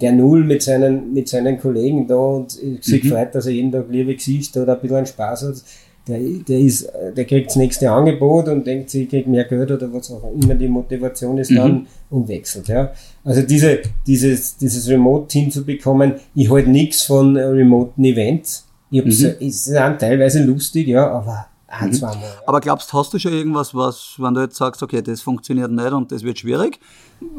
[0.00, 3.08] der Null mit seinen, mit seinen Kollegen da und sich mhm.
[3.08, 5.62] freut, dass er jeden Tag liebe Gesichter oder ein bisschen Spaß hat,
[6.08, 9.70] der, der ist, der kriegt das nächste Angebot und denkt sich, ich krieg mehr Geld
[9.70, 11.86] oder was auch immer die Motivation ist dann mhm.
[12.10, 12.92] und wechselt, ja.
[13.24, 18.66] Also diese, dieses, dieses Remote-Team zu bekommen, ich halte nichts von remoten Events.
[18.90, 19.34] Ich hab's, mhm.
[19.40, 21.92] ist dann teilweise lustig, ja, aber ein, mhm.
[21.94, 22.38] zweimal.
[22.46, 25.92] Aber glaubst, hast du schon irgendwas, was, wenn du jetzt sagst, okay, das funktioniert nicht
[25.92, 26.78] und das wird schwierig?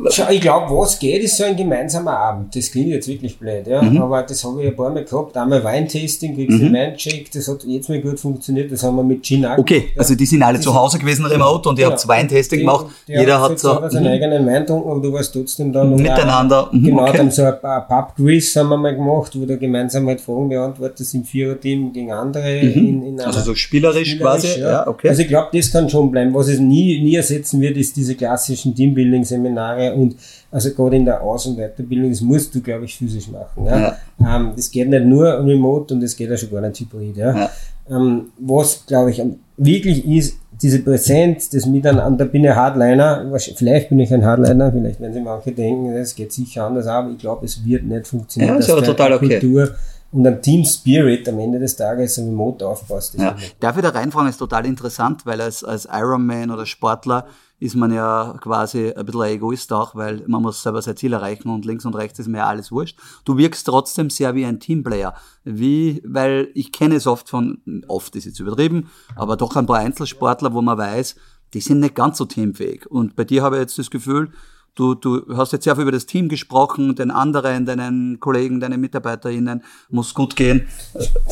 [0.09, 2.55] Schau, ich glaube, was geht, ist so ein gemeinsamer Abend.
[2.55, 3.81] Das klingt jetzt wirklich blöd, ja.
[3.81, 4.01] Mhm.
[4.01, 5.35] Aber das habe ich ein paar Mal gehabt.
[5.37, 6.73] Einmal Weintesting, kriegst du mhm.
[6.73, 8.71] den Weincheck, das hat jetzt mal gut funktioniert.
[8.71, 9.99] Das haben wir mit Gin Okay, ja.
[9.99, 12.87] also die sind alle die zu Hause gewesen remote und ihr habt Weintesting gemacht.
[13.07, 13.81] Jeder hat so.
[13.89, 14.09] seinen mhm.
[14.09, 15.95] eigenen Wein getrunken und du warst trotzdem dann.
[15.95, 16.69] Miteinander.
[16.71, 17.17] Mhm, genau, okay.
[17.17, 21.13] dann so ein, ein Pub-Quiz haben wir mal gemacht, wo du gemeinsam halt Fragen beantwortest
[21.15, 22.61] im Vierer-Team gegen andere.
[22.63, 22.73] Mhm.
[22.73, 24.59] In, in also so spielerisch, spielerisch quasi.
[24.59, 24.71] Ja.
[24.71, 24.87] ja.
[24.87, 25.09] okay.
[25.09, 26.33] Also ich glaube, das kann schon bleiben.
[26.33, 30.15] Was es nie, nie ersetzen wird, ist diese klassischen Teambuilding-Seminare und
[30.51, 33.65] also gerade in der Aus- und Weiterbildung, das musst du, glaube ich, physisch machen.
[33.65, 33.79] Ja?
[34.19, 34.35] ja.
[34.35, 37.17] Ähm, das geht nicht nur remote und das geht auch schon gar nicht hybrid.
[37.17, 37.35] Ja?
[37.35, 37.49] ja.
[37.89, 39.21] Ähm, was, glaube ich,
[39.57, 45.01] wirklich ist, diese Präsenz, das Miteinander, bin ich Hardliner, vielleicht bin ich ein Hardliner, vielleicht
[45.01, 48.55] werden sie manche denken, das geht sicher anders, aber ich glaube, es wird nicht funktionieren.
[48.55, 49.39] Ja, ist aber total okay.
[49.39, 49.75] Kultur
[50.11, 53.15] und ein Team Spirit am Ende des Tages ein Remote aufpasst.
[53.19, 53.35] Ja.
[53.59, 57.25] Darf ich da reinfragen, ist total interessant, weil als, als Ironman oder Sportler
[57.59, 61.49] ist man ja quasi ein bisschen Egoist auch, weil man muss selber sein Ziel erreichen
[61.49, 62.99] und links und rechts ist mir ja alles wurscht.
[63.23, 65.15] Du wirkst trotzdem sehr wie ein Teamplayer.
[65.43, 69.79] Wie, weil ich kenne es oft von, oft ist jetzt übertrieben, aber doch ein paar
[69.79, 71.15] Einzelsportler, wo man weiß,
[71.53, 72.89] die sind nicht ganz so teamfähig.
[72.89, 74.31] Und bei dir habe ich jetzt das Gefühl,
[74.75, 78.81] Du, du hast jetzt sehr viel über das Team gesprochen, den anderen, deinen Kollegen, deinen
[78.81, 80.67] MitarbeiterInnen, muss gut gehen.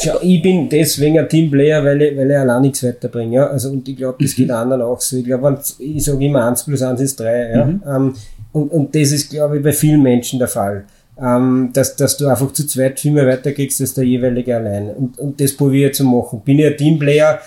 [0.02, 3.36] Schau, ich bin deswegen ein Teamplayer, weil ich, weil ich allein nichts weiterbringe.
[3.36, 3.48] Ja?
[3.48, 4.42] Also, und ich glaube, das mhm.
[4.42, 5.18] geht anderen auch so.
[5.18, 7.52] Ich glaube, ich sage immer, eins plus eins ist drei.
[7.52, 7.66] Ja?
[7.66, 7.84] Mhm.
[7.86, 8.14] Ähm,
[8.54, 10.86] und, und das ist, glaube ich, bei vielen Menschen der Fall.
[11.22, 14.90] Ähm, dass, dass du einfach zu zweit viel mehr weiterkriegst als der jeweilige allein.
[14.90, 16.42] Und, und das probiere ich zu machen.
[16.46, 17.40] Bin ich ein Teamplayer,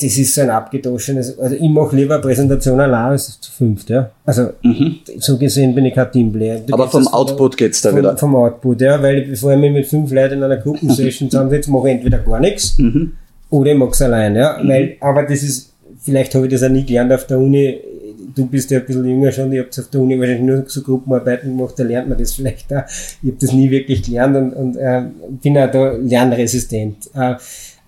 [0.00, 4.10] das ist so ein abgedroschenes, also ich mache lieber Präsentation allein als zu fünft, ja.
[4.24, 4.96] Also, mhm.
[5.18, 6.62] so gesehen bin ich kein Teamplayer.
[6.70, 8.16] Aber vom Output geht's da vom, wieder?
[8.16, 11.88] Vom Output, ja, weil bevor ich mich mit fünf Leuten in einer Gruppensession zusammensetze, mache
[11.88, 13.12] ich entweder gar nichts, mhm.
[13.50, 14.58] oder ich mach's allein, ja.
[14.62, 14.68] Mhm.
[14.68, 17.78] Weil, aber das ist, vielleicht habe ich das auch nie gelernt auf der Uni,
[18.34, 20.82] du bist ja ein bisschen jünger schon, ich habe auf der Uni wahrscheinlich nur so
[20.82, 22.84] Gruppenarbeiten gemacht, da lernt man das vielleicht auch.
[23.22, 25.02] Ich habe das nie wirklich gelernt und, und äh,
[25.42, 27.10] bin auch da lernresistent.
[27.14, 27.34] Äh,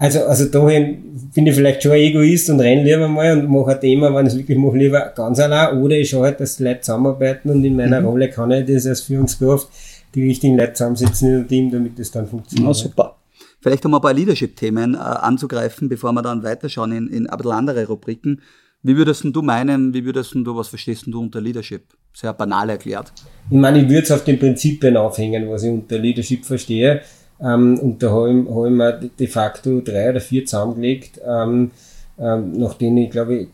[0.00, 3.72] also, also dahin bin ich vielleicht schon ein Egoist und renn lieber mal und mache
[3.72, 5.78] ein Thema, wenn ich es wirklich mache, lieber ganz allein.
[5.78, 8.06] Oder ich schaue halt, dass die Leute zusammenarbeiten und in meiner mhm.
[8.06, 9.68] Rolle kann ich das als Führungskraft
[10.14, 12.66] die richtigen Leute zusammensetzen in einem Team, damit das dann funktioniert.
[12.66, 13.16] Ja, super.
[13.60, 17.52] Vielleicht um ein paar Leadership-Themen äh, anzugreifen, bevor wir dann weiterschauen in, in ein bisschen
[17.52, 18.40] andere Rubriken.
[18.82, 21.82] Wie würdest du meinen, wie würdest du, was verstehst du unter Leadership?
[22.14, 23.12] Sehr banal erklärt.
[23.50, 27.02] Ich meine, ich würde es auf den Prinzipien aufhängen, was ich unter Leadership verstehe.
[27.42, 31.70] Ähm, und da habe ich, hab ich mir de facto drei oder vier zusammengelegt, ähm,
[32.18, 33.48] ähm, nachdem ich, glaube ich,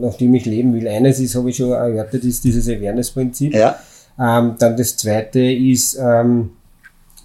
[0.00, 0.88] nachdem ich leben will.
[0.88, 3.54] Eines ist, habe ich schon erörtert, ist dieses Awareness-Prinzip.
[3.54, 3.78] Ja.
[4.18, 6.50] Ähm, dann das zweite ist ähm,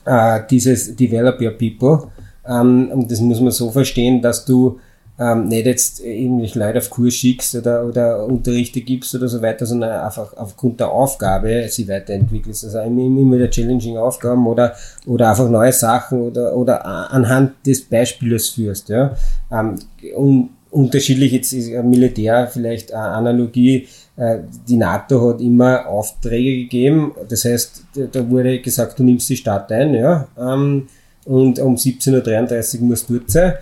[0.05, 2.11] äh, dieses Develop Your People.
[2.47, 4.79] Ähm, und das muss man so verstehen, dass du
[5.19, 9.65] ähm, nicht jetzt irgendwie Leute auf Kurs schickst oder, oder Unterrichte gibst oder so weiter,
[9.65, 12.65] sondern einfach aufgrund der Aufgabe sie weiterentwickelst.
[12.65, 18.49] Also immer, wieder challenging Aufgaben oder, oder einfach neue Sachen oder, oder anhand des Beispiels
[18.49, 18.89] führst.
[18.89, 19.15] Ja.
[19.51, 19.75] Ähm,
[20.15, 23.87] und unterschiedlich jetzt ist Militär vielleicht eine Analogie.
[24.15, 27.13] Äh, die NATO hat immer Aufträge gegeben.
[27.29, 30.87] Das heißt, da wurde gesagt, du nimmst die Stadt ein, ja, ähm,
[31.25, 33.53] und um 17.33 Uhr musst du dort sein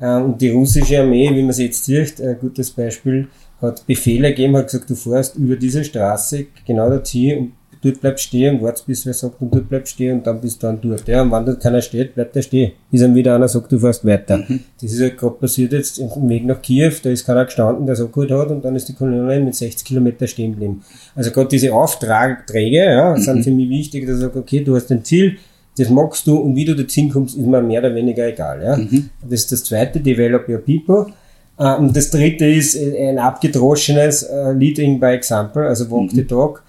[0.00, 3.28] und die russische Armee, wie man es jetzt sieht, ein gutes Beispiel,
[3.60, 8.24] hat Befehle gegeben, hat gesagt, du fährst über diese Straße genau dorthin und dort bleibst
[8.24, 10.80] stehen und wartest, bis wer sagt, und dort bleibst stehen und dann bist du dann
[10.80, 11.06] dort.
[11.08, 12.72] Ja, und wenn dort keiner steht, bleibt er stehen.
[12.90, 14.38] Bis dann wieder einer sagt, du fährst weiter.
[14.38, 14.60] Mhm.
[14.80, 17.96] Das ist ja gerade passiert jetzt im Weg nach Kiew, da ist keiner gestanden, der
[17.96, 20.82] so gut hat und dann ist die Kolonne mit 60 Kilometer stehen geblieben.
[21.14, 23.20] Also gerade diese Aufträge, ja, mhm.
[23.20, 25.38] sind für mich wichtig, dass ich sage, okay, du hast ein Ziel,
[25.78, 28.62] das magst du und wie du dorthin kommst, ist mir mehr oder weniger egal.
[28.62, 28.76] Ja?
[28.76, 29.10] Mhm.
[29.22, 31.12] Das ist das zweite, Develop Your People.
[31.60, 36.16] Uh, und das dritte ist äh, ein abgedroschenes uh, Leading by Example, also Walk mhm.
[36.16, 36.62] the Dog.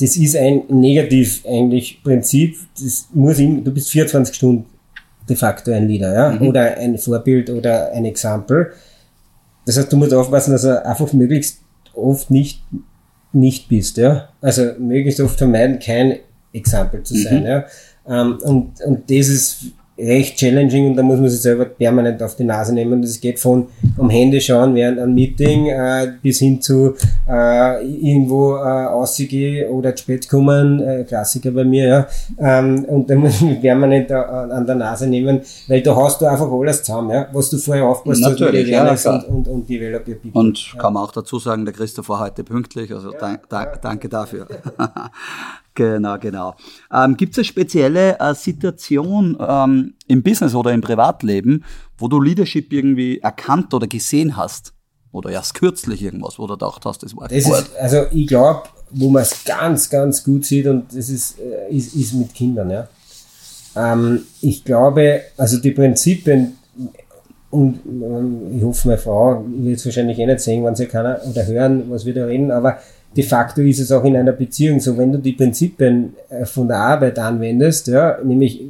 [0.00, 2.56] Das ist ein negativ eigentlich Prinzip.
[2.80, 4.66] Das muss ihm, du bist 24 Stunden
[5.28, 6.48] de facto ein Leader, ja, mhm.
[6.48, 8.72] oder ein Vorbild oder ein Example.
[9.66, 11.58] Das heißt, du musst aufpassen, dass er einfach möglichst
[11.94, 12.62] oft nicht,
[13.32, 14.28] nicht bist, ja.
[14.40, 16.20] Also möglichst oft vermeiden, kein
[16.52, 17.46] Example zu sein, mhm.
[17.46, 17.64] ja.
[18.08, 22.36] Ähm, und, und das ist recht challenging und da muss man sich selber permanent auf
[22.36, 23.02] die Nase nehmen.
[23.02, 23.66] Das geht von
[23.96, 26.94] am Handy schauen während einem Meeting äh, bis hin zu
[27.28, 32.06] äh, irgendwo äh, ausgehen oder zu spät kommen, äh, Klassiker bei mir, ja.
[32.38, 36.26] Ähm, und da muss man permanent an, an der Nase nehmen, weil da hast du
[36.26, 40.06] einfach alles zusammen, ja, was du vorher aufpasst hast mit ja, und, und, und Develop
[40.06, 40.40] Your People.
[40.40, 43.82] Und kann man auch dazu sagen, der Christoph war heute pünktlich, also ja, dank, dank,
[43.82, 44.46] danke dafür.
[45.78, 46.56] Genau, genau.
[46.92, 51.64] Ähm, Gibt es eine spezielle äh, Situation ähm, im Business oder im Privatleben,
[51.96, 54.72] wo du Leadership irgendwie erkannt oder gesehen hast?
[55.12, 58.64] Oder erst kürzlich irgendwas, wo du gedacht hast, das war das ist, Also ich glaube,
[58.90, 62.70] wo man es ganz, ganz gut sieht und das ist, äh, ist, ist mit Kindern.
[62.70, 62.88] Ja.
[63.76, 66.58] Ähm, ich glaube, also die Prinzipien
[67.50, 71.20] und ähm, ich hoffe, meine Frau wird es wahrscheinlich eh nicht sehen, wenn sie keiner
[71.24, 72.78] oder hören, was wir da reden, aber
[73.16, 76.68] de facto ist es auch in einer Beziehung so, wenn du die Prinzipien äh, von
[76.68, 78.62] der Arbeit anwendest, ja, nämlich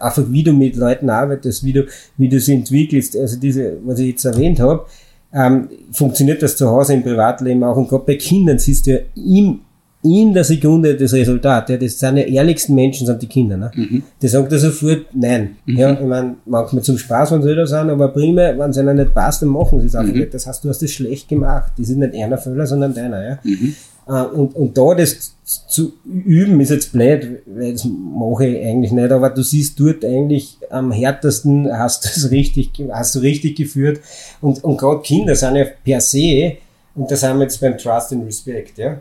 [0.00, 3.98] einfach wie du mit Leuten arbeitest, wie du, wie du sie entwickelst, also diese, was
[3.98, 4.86] ich jetzt erwähnt habe,
[5.32, 7.76] ähm, funktioniert das zu Hause im Privatleben auch.
[7.76, 9.60] Und gerade bei Kindern siehst du ja im
[10.04, 11.70] in der Sekunde das Resultat.
[11.70, 13.56] Ja, das sind ja ehrlichsten Menschen, sind die Kinder.
[13.56, 13.70] Ne?
[13.74, 14.02] Mhm.
[14.20, 15.56] Die sagen da sofort nein.
[15.64, 15.76] Mhm.
[15.78, 18.96] Ja, ich meine, manchmal zum Spaß, wenn sie da sind, aber prima, wenn es ihnen
[18.96, 20.20] nicht passt, dann machen sie es einfach mhm.
[20.20, 20.34] nicht.
[20.34, 21.72] Das heißt, du hast das schlecht gemacht.
[21.78, 23.26] Das ist nicht einer Fehler, sondern deiner.
[23.26, 23.38] Ja?
[23.42, 23.74] Mhm.
[24.06, 25.34] Uh, und, und da das
[25.66, 30.04] zu üben ist jetzt blöd, weil das mache ich eigentlich nicht, aber du siehst dort
[30.04, 34.00] eigentlich am härtesten hast du es richtig, hast du richtig geführt.
[34.42, 36.56] Und, und gerade Kinder sind ja per se,
[36.94, 38.98] und das haben wir jetzt beim Trust and Respect, ja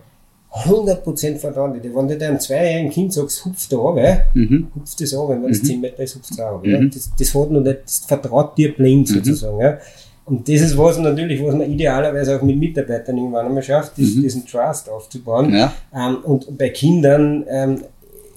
[0.54, 1.94] 100% vertrauen die.
[1.94, 4.68] Wenn du deinem zweijährigen Kind sagst, hupf da runter, mhm.
[4.76, 5.68] hupft das runter, wenn es mhm.
[5.68, 6.68] 10 Meter ist, hupft es auch runter.
[6.68, 6.84] Mhm.
[6.86, 6.90] Ja?
[6.94, 9.16] Das, das hat noch nicht, das vertraut dir blind mhm.
[9.16, 9.60] sozusagen.
[9.60, 9.80] Ja?
[10.26, 14.16] Und das ist was natürlich, was man idealerweise auch mit Mitarbeitern irgendwann einmal schafft, ist,
[14.16, 14.22] mhm.
[14.22, 15.54] diesen Trust aufzubauen.
[15.54, 15.74] Ja.
[15.94, 17.82] Ähm, und bei Kindern ähm,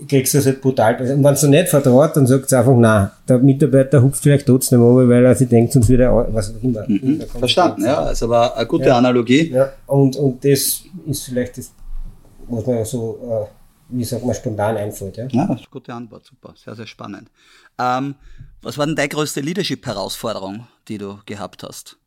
[0.09, 0.97] kriegst du das halt brutal.
[1.01, 4.83] Und wenn du nicht vertraut, dann sagt es einfach, nein, der Mitarbeiter hupft vielleicht trotzdem
[4.83, 6.85] runter, weil er sich denkt, sonst wieder, was auch immer.
[6.89, 7.21] Mhm.
[7.39, 8.97] Verstanden, ja, ist aber eine gute ja.
[8.97, 9.51] Analogie.
[9.53, 9.71] Ja.
[9.87, 11.71] Und, und das ist vielleicht das
[12.49, 15.17] was mir so, äh, wie sagt man, spontan einfällt.
[15.17, 17.31] Ja, ja das ist eine gute Antwort, super, sehr, sehr spannend.
[17.79, 18.15] Ähm,
[18.63, 21.99] was war denn deine größte Leadership-Herausforderung, die du gehabt hast?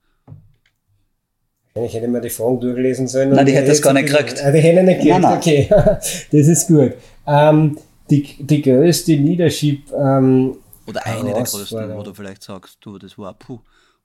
[1.75, 3.30] Ich hätte mir die Fragen durchlesen sollen.
[3.30, 4.39] Nein, die hätte das gar nicht gekriegt.
[4.39, 5.69] Die hätte ich nicht gekriegt, okay.
[6.32, 6.93] das ist gut.
[7.28, 7.78] Ähm,
[8.10, 9.91] die, die größte Leadership.
[9.91, 13.60] Ähm, Oder eine der größten, wo du vielleicht sagst, du, das war, puh,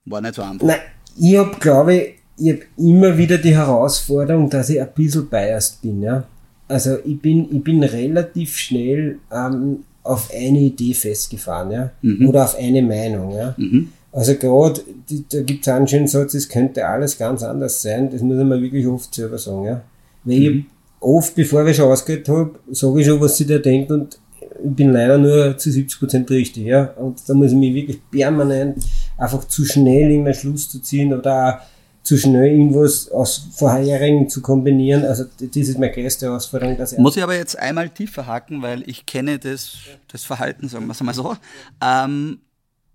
[0.05, 0.65] war nicht so einfach.
[0.65, 0.79] Nein,
[1.17, 5.81] ich habe, glaube ich, ich habe immer wieder die Herausforderung, dass ich ein bisschen biased
[5.81, 6.01] bin.
[6.01, 6.25] Ja?
[6.67, 11.91] Also ich bin, ich bin relativ schnell ähm, auf eine Idee festgefahren ja?
[12.01, 12.27] Mhm.
[12.27, 13.33] oder auf eine Meinung.
[13.33, 13.55] Ja?
[13.57, 13.89] Mhm.
[14.11, 14.81] Also gerade,
[15.29, 18.09] da gibt es einen schönen Satz, es könnte alles ganz anders sein.
[18.09, 19.65] Das muss ich mir wirklich oft selber sagen.
[19.65, 19.81] Ja?
[20.23, 20.59] Weil mhm.
[20.59, 20.65] ich
[20.99, 24.19] oft, bevor ich schon ausgehört habe, sage ich schon, was sie da denkt und
[24.63, 26.65] ich bin leider nur zu 70% richtig.
[26.65, 26.93] Ja?
[26.97, 28.77] Und da muss ich mich wirklich permanent
[29.17, 31.74] einfach zu schnell in den Schluss zu ziehen oder auch
[32.05, 35.03] zu schnell irgendwas aus vorherigen zu kombinieren.
[35.03, 36.77] Also das ist meine größte Herausforderung.
[36.77, 39.77] Dass Muss ich aber jetzt einmal tiefer haken, weil ich kenne das,
[40.11, 41.35] das Verhalten, sagen wir es mal so.
[41.83, 42.41] Ähm,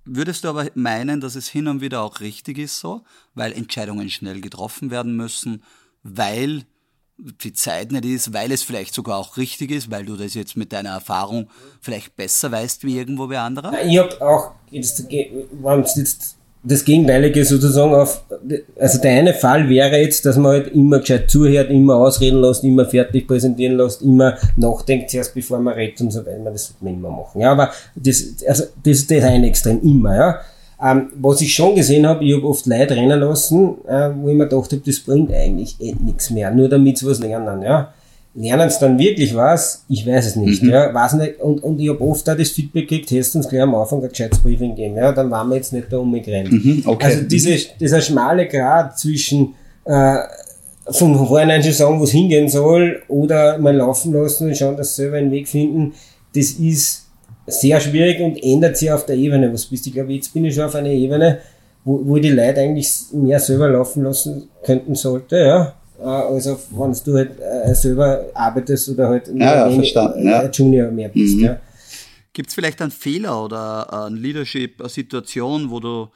[0.05, 3.03] würdest du aber meinen, dass es hin und wieder auch richtig ist so,
[3.35, 5.65] weil Entscheidungen schnell getroffen werden müssen,
[6.05, 6.63] weil
[7.19, 10.57] die Zeit nicht ist, weil es vielleicht sogar auch richtig ist, weil du das jetzt
[10.57, 13.75] mit deiner Erfahrung vielleicht besser weißt wie irgendwo bei anderen?
[13.89, 18.23] Ich habe auch, wenn es jetzt das Gegenteilige sozusagen auf,
[18.79, 22.65] also der eine Fall wäre jetzt, dass man halt immer gescheit zuhört, immer ausreden lässt,
[22.65, 26.51] immer fertig präsentieren lässt, immer nachdenkt zuerst, bevor man redet und so weiter.
[26.53, 27.41] Das sollte man immer machen.
[27.41, 30.41] Ja, aber das, also, das ist das eine Extrem, immer, ja.
[30.83, 34.35] Ähm, was ich schon gesehen habe, ich habe oft Leute rennen lassen, äh, wo ich
[34.35, 37.93] mir gedacht habe, das bringt eigentlich eh nichts mehr, nur damit sie was lernen, ja
[38.35, 39.85] lernen es dann wirklich was?
[39.89, 40.63] Ich weiß es nicht.
[40.63, 40.71] Mhm.
[40.71, 41.41] Ja, weiß nicht.
[41.41, 44.09] Und, und ich habe oft auch das Feedback gekriegt, hast uns gleich am Anfang ein
[44.09, 44.97] gescheites Briefing geben.
[44.97, 46.53] Ja, dann waren wir jetzt nicht da umgerannt.
[46.53, 47.07] Mhm, okay.
[47.07, 50.17] Also diese, dieser schmale Grad zwischen äh,
[50.91, 54.97] von vornherein schon sagen, wo es hingehen soll, oder mal laufen lassen und schauen, dass
[54.97, 55.95] sie selber einen Weg finden,
[56.35, 57.07] das ist
[57.47, 59.53] sehr schwierig und ändert sich auf der Ebene.
[59.53, 59.91] Was bist du?
[59.91, 61.39] Ich glaube, jetzt bin ich schon auf einer Ebene,
[61.85, 65.75] wo, wo die Leute eigentlich mehr selber laufen lassen könnten sollte, ja.
[66.01, 70.49] Äh, also wenn du halt äh, selber arbeitest oder halt ja, ja, verstanden, ja.
[70.49, 71.37] Junior mehr bist.
[71.37, 71.45] Mhm.
[71.45, 71.61] Ja.
[72.33, 76.09] Gibt es vielleicht einen Fehler oder eine Leadership, eine Situation, wo du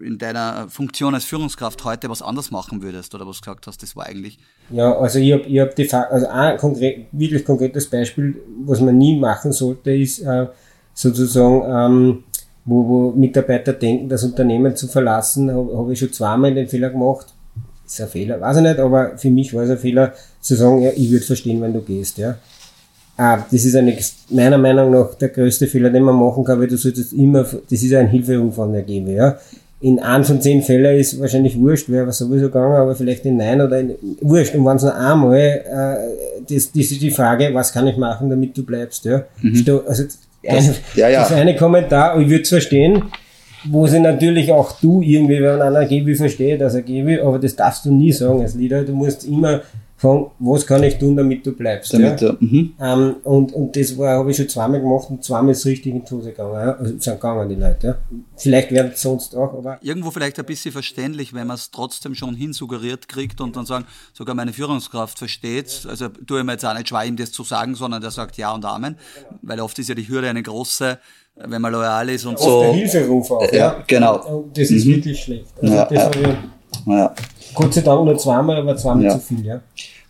[0.00, 3.96] in deiner Funktion als Führungskraft heute was anders machen würdest oder was gesagt hast, das
[3.96, 4.38] war eigentlich?
[4.70, 8.96] Ja, also ich habe ich hab die also ein konkret, wirklich konkretes Beispiel, was man
[8.96, 10.46] nie machen sollte, ist äh,
[10.94, 12.24] sozusagen, ähm,
[12.64, 16.90] wo, wo Mitarbeiter denken, das Unternehmen zu verlassen, habe hab ich schon zweimal den Fehler
[16.90, 17.34] gemacht,
[17.92, 20.82] ist ein Fehler, weiß ich nicht, aber für mich war es ein Fehler zu sagen,
[20.82, 22.36] ja, ich würde verstehen, wenn du gehst, ja.
[23.16, 23.96] Ah, das ist eine,
[24.30, 27.82] meiner Meinung nach der größte Fehler, den man machen kann, weil du solltest immer, das
[27.82, 29.38] ist ein Hilferumfang ergeben, ja.
[29.80, 33.36] In einem von zehn Fällen ist wahrscheinlich wurscht, wäre was sowieso gegangen, aber vielleicht in
[33.36, 34.54] neun oder in, wurscht.
[34.54, 38.28] Und wenn es nur einmal, äh, das, das ist die Frage, was kann ich machen,
[38.28, 39.24] damit du bleibst, ja.
[39.40, 39.80] Mhm.
[39.86, 40.04] Also,
[40.46, 41.20] eine, ja, ja.
[41.20, 43.04] das eine Kommentar, ich würde es verstehen,
[43.64, 47.20] wo sie natürlich auch du irgendwie, wenn einer gehen will, verstehe, dass er gehen will,
[47.20, 48.84] aber das darfst du nie sagen als Leader.
[48.84, 49.62] Du musst immer
[49.98, 51.92] von was kann ich tun, damit du bleibst.
[51.92, 52.32] Damit ja?
[52.32, 52.74] du, mhm.
[52.80, 55.92] ähm, und, und das war, habe ich schon zweimal gemacht und zweimal ist es richtig
[55.92, 56.54] in die Hose gegangen.
[56.54, 56.72] Ja?
[56.74, 57.86] Also sind gegangen die Leute.
[57.88, 57.98] Ja?
[58.36, 59.78] Vielleicht werden es sonst auch, aber.
[59.82, 63.86] Irgendwo vielleicht ein bisschen verständlich, wenn man es trotzdem schon hinsuggeriert kriegt und dann sagen,
[64.12, 65.84] sogar meine Führungskraft versteht.
[65.88, 68.36] Also tue ich mir jetzt auch nicht schwer, ihm das zu sagen, sondern der sagt
[68.36, 68.94] Ja und Amen.
[69.42, 71.00] Weil oft ist ja die Hürde eine große,
[71.46, 72.62] wenn man loyal ist und Oft so.
[72.62, 73.52] der Hilferuf auch.
[73.52, 74.16] Ja, genau.
[74.38, 74.90] Und das ist Mhm.
[74.96, 75.46] wirklich schlecht.
[75.62, 76.04] Also Ja, das ja.
[76.04, 77.14] habe ich Ja.
[77.54, 79.10] Gott sei Dank nur zweimal, aber zweimal Ja.
[79.12, 79.60] zu viel, ja.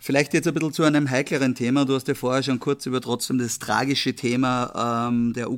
[0.01, 1.85] Vielleicht jetzt ein bisschen zu einem heikleren Thema.
[1.85, 5.51] Du hast ja vorher schon kurz über trotzdem das tragische Thema ähm, der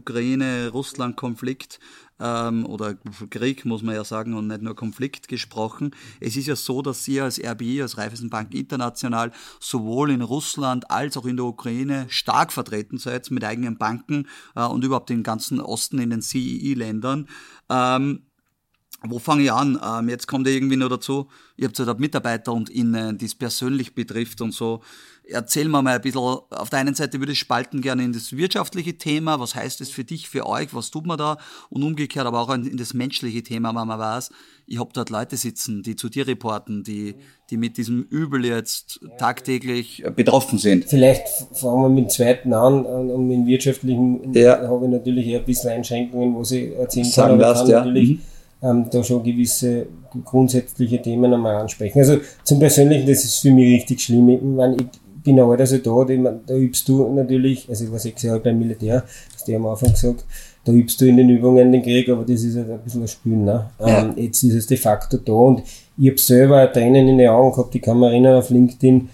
[0.71, 1.79] Ukraine-Russland-Konflikt
[2.21, 2.95] ähm, oder
[3.29, 5.91] Krieg, muss man ja sagen, und nicht nur Konflikt gesprochen.
[6.19, 11.17] Es ist ja so, dass Sie als RBI, als Raiffeisenbank International, sowohl in Russland als
[11.17, 15.59] auch in der Ukraine stark vertreten seid mit eigenen Banken äh, und überhaupt im ganzen
[15.59, 17.27] Osten in den CEE-Ländern.
[17.69, 18.23] Ähm,
[19.03, 19.79] wo fange ich an?
[19.83, 23.25] Ähm, jetzt kommt ja irgendwie noch dazu, ihr habt ja da Mitarbeiter und Innen, die
[23.25, 24.81] es persönlich betrifft und so.
[25.23, 28.35] Erzähl mir mal ein bisschen, auf der einen Seite würde ich spalten gerne in das
[28.35, 31.37] wirtschaftliche Thema, was heißt das für dich, für euch, was tut man da?
[31.69, 34.31] Und umgekehrt aber auch in das menschliche Thema, wenn man weiß,
[34.67, 37.15] ich habe dort Leute sitzen, die zu dir reporten, die,
[37.49, 40.85] die mit diesem Übel jetzt tagtäglich betroffen sind.
[40.85, 44.67] Vielleicht fangen wir mit dem zweiten an und mit dem wirtschaftlichen Ja.
[44.67, 47.71] habe ich natürlich eher ein bisschen Einschränkungen, was ich erzählen Sagen kann, aber darfst, kann
[47.71, 47.85] ja.
[47.85, 48.21] natürlich Mhm.
[48.61, 49.87] Ähm, da schon gewisse
[50.23, 51.99] grundsätzliche Themen einmal ansprechen.
[51.99, 54.29] Also zum Persönlichen, das ist für mich richtig schlimm.
[54.29, 57.99] Ich, meine, ich bin alter Soldat, ich meine, da übst du natürlich, also ich war
[57.99, 60.25] sechs Jahre beim Militär, das die am Anfang gesagt,
[60.63, 63.07] da übst du in den Übungen den Krieg, aber das ist halt ein bisschen ein
[63.07, 63.45] Spielen.
[63.45, 63.69] Ne?
[63.79, 65.63] Ähm, jetzt ist es de facto da und
[65.97, 69.09] ich habe selber Tränen in den Augen gehabt, ich kann mich erinnern auf LinkedIn,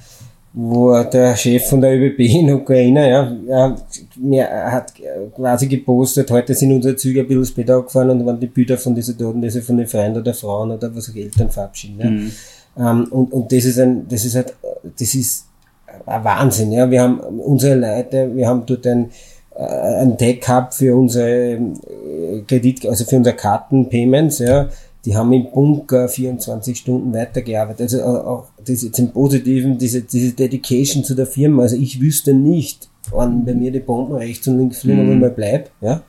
[0.53, 3.75] wo der Chef von der ÖBB in Ukraine, ja,
[4.15, 4.93] mir hat
[5.35, 8.95] quasi gepostet, heute sind unsere Züge ein bisschen später gefahren und waren die Bilder von
[8.95, 11.99] diesen Toten, diese von den Freunden oder Frauen oder was auch Eltern verabschieden.
[11.99, 12.09] Ja.
[12.09, 12.31] Mhm.
[12.79, 14.53] Ähm, und, und das ist ein, das ist halt,
[14.97, 15.45] das ist
[16.05, 16.89] ein Wahnsinn, ja.
[16.89, 19.09] Wir haben unsere Leute, wir haben dort ein,
[19.55, 24.69] äh, ein gehabt für unsere äh, Kredit, also für unsere Kartenpayments, ja.
[25.07, 27.79] Die haben im Bunker 24 Stunden weitergearbeitet.
[27.93, 31.61] Also auch- auch das jetzt im Positiven, diese, diese Dedication zu der Firma.
[31.63, 35.07] Also ich wüsste nicht, wann bei mir die Bomben rechts und links fliegen, Mhm.
[35.07, 36.01] ob ich mal bleib, ja.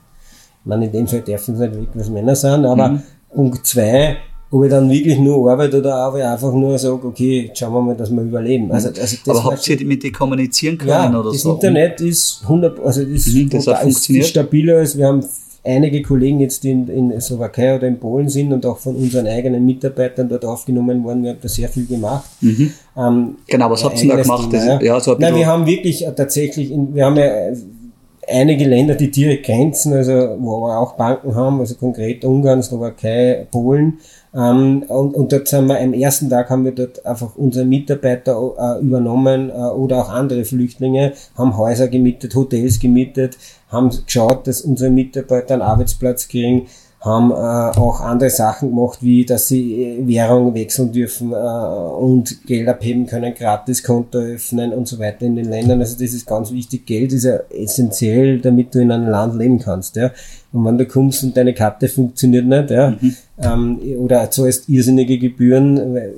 [0.62, 3.02] Ich meine, in dem Fall dürfen sie nicht weg, was Männer sind, aber Mhm.
[3.32, 4.16] Punkt zwei,
[4.50, 7.74] ob ich dann wirklich nur arbeite oder ob ich einfach nur sage, okay, jetzt schauen
[7.74, 8.72] wir mal, dass wir überleben.
[8.72, 11.52] Also, also das Aber habt ihr mit die kommunizieren können ja, oder das so?
[11.54, 13.66] Internet ist 100, also das, Mhm, das
[14.08, 15.22] ist stabiler als wir haben
[15.64, 19.26] einige Kollegen jetzt, die in, in Slowakei oder in Polen sind und auch von unseren
[19.26, 21.22] eigenen Mitarbeitern dort aufgenommen worden.
[21.22, 22.28] Wir haben da sehr viel gemacht.
[22.40, 22.72] Mhm.
[22.96, 24.50] Ähm, Genau, was habt ihr da gemacht?
[24.50, 27.24] Thema, Das- ja, so ein Nein, wir haben wirklich äh, tatsächlich, in, wir haben ja
[27.24, 27.56] äh,
[28.28, 33.46] einige Länder, die direkt grenzen, also wo wir auch Banken haben, also konkret Ungarn, Slowakei,
[33.50, 33.98] Polen.
[34.34, 38.36] Ähm, und, und dort sind wir am ersten Tag haben wir dort einfach unsere Mitarbeiter
[38.58, 43.38] äh, übernommen äh, oder auch andere Flüchtlinge, haben Häuser gemietet, Hotels gemietet,
[43.68, 46.66] haben geschaut, dass unsere Mitarbeiter einen Arbeitsplatz kriegen,
[47.00, 47.34] haben äh,
[47.78, 53.06] auch andere Sachen gemacht, wie dass sie äh, Währung wechseln dürfen äh, und Geld abheben
[53.06, 55.80] können, gratis Konto öffnen und so weiter in den Ländern.
[55.80, 56.86] Also das ist ganz wichtig.
[56.86, 59.94] Geld ist ja essentiell, damit du in einem Land leben kannst.
[59.94, 60.10] Ja.
[60.52, 62.96] Und wenn du kommst und deine Karte funktioniert nicht, ja,
[63.40, 66.14] ähm, oder zahlst irrsinnige Gebühren, weil halt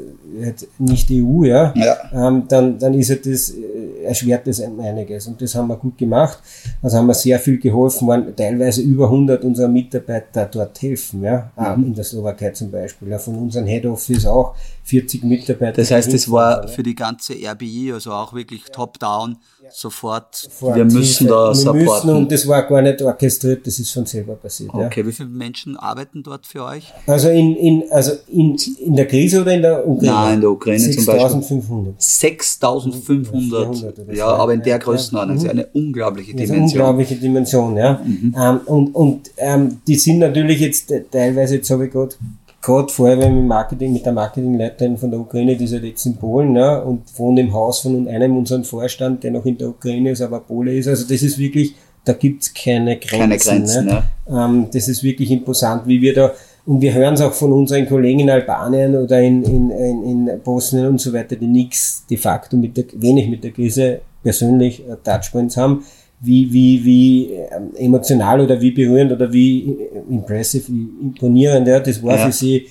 [0.79, 1.97] nicht EU, ja, Ja.
[2.29, 5.27] ähm, dann, dann ist ja das, äh, erschwert das einiges.
[5.27, 6.39] Und das haben wir gut gemacht.
[6.83, 11.51] Also haben wir sehr viel geholfen, waren teilweise über 100 unserer Mitarbeiter dort helfen, ja,
[11.57, 11.85] Mhm.
[11.87, 14.55] in der Slowakei zum Beispiel, ja, von unserem Head Office auch
[14.91, 15.77] 40 Mitarbeiter.
[15.81, 16.67] Das heißt, es war ja.
[16.67, 19.37] für die ganze RBI, also auch wirklich top-down,
[19.73, 22.11] sofort, Sofort wir müssen da wir müssen, supporten.
[22.11, 24.71] und das war gar nicht orchestriert, das ist von selber passiert.
[24.75, 24.87] Ja.
[24.87, 26.93] Okay, wie viele Menschen arbeiten dort für euch?
[27.07, 30.13] Also in, in, also in, in der Krise oder in der Ukraine?
[30.13, 31.31] Nein, in der Ukraine zum Beispiel.
[31.43, 32.03] 6500.
[32.03, 36.51] 6500, 400 oder ja, aber in der Ja, Größenordnung, das ist eine unglaubliche Das ist
[36.51, 36.81] eine Dimension.
[36.81, 38.01] unglaubliche Dimension, ja.
[38.05, 38.35] Mhm.
[38.37, 42.15] Ähm, und und ähm, die sind natürlich jetzt äh, teilweise, jetzt habe ich gerade
[42.63, 46.05] gerade vorher wenn mit Marketing, mit der Marketingleiterin von der Ukraine, die ist halt jetzt
[46.07, 49.69] in Polen, ja, und wohnt im Haus von einem unserem Vorstand, der noch in der
[49.69, 50.89] Ukraine ist, aber Pole ist.
[50.89, 53.19] Also das ist wirklich, da gibt's keine Grenzen.
[53.19, 54.03] Keine Grenzen, ne?
[54.29, 56.33] Ähm, das ist wirklich imposant, wie wir da,
[56.67, 60.41] und wir hören es auch von unseren Kollegen in Albanien oder in, in, in, in
[60.45, 64.87] Bosnien und so weiter, die nichts de facto mit der, wenig mit der Krise persönlich
[64.87, 65.85] äh, Touchpoints haben,
[66.21, 71.81] wie, wie, wie ähm, emotional oder wie berührend oder wie äh, impressive, wie imponierend, ja,
[71.81, 72.27] das war Ja.
[72.27, 72.67] für sie,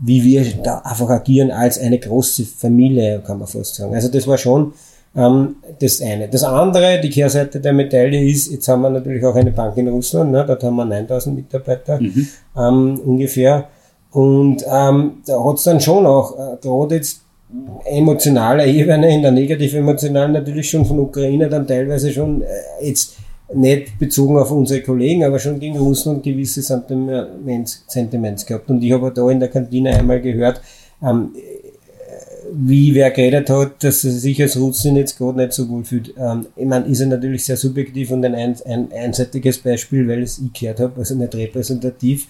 [0.00, 3.94] wie wir da einfach agieren als eine große Familie, kann man fast sagen.
[3.94, 4.72] Also das war schon
[5.16, 6.28] ähm, das eine.
[6.28, 9.88] Das andere, die Kehrseite der Medaille ist, jetzt haben wir natürlich auch eine Bank in
[9.88, 11.98] Russland, ne, dort haben wir 9000 Mitarbeiter
[12.56, 13.68] ähm, ungefähr.
[14.10, 17.20] Und ähm, da hat's dann schon auch, äh, gerade jetzt
[17.84, 23.16] emotionaler Ebene, in der negativ-emotionalen natürlich schon von Ukraine dann teilweise schon äh, jetzt
[23.54, 28.68] nicht bezogen auf unsere Kollegen, aber schon gegen Russland gewisse Sentiments, Sentiments gehabt.
[28.68, 30.60] Und ich habe da in der Kantine einmal gehört,
[31.02, 31.30] ähm,
[32.52, 36.14] wie wer geredet hat, dass er sich als Russin jetzt gerade nicht so wohl fühlt.
[36.18, 40.38] Ähm, ich meine, ist er natürlich sehr subjektiv und ein, ein einseitiges Beispiel, weil es
[40.38, 42.26] ich gehört habe, also nicht repräsentativ.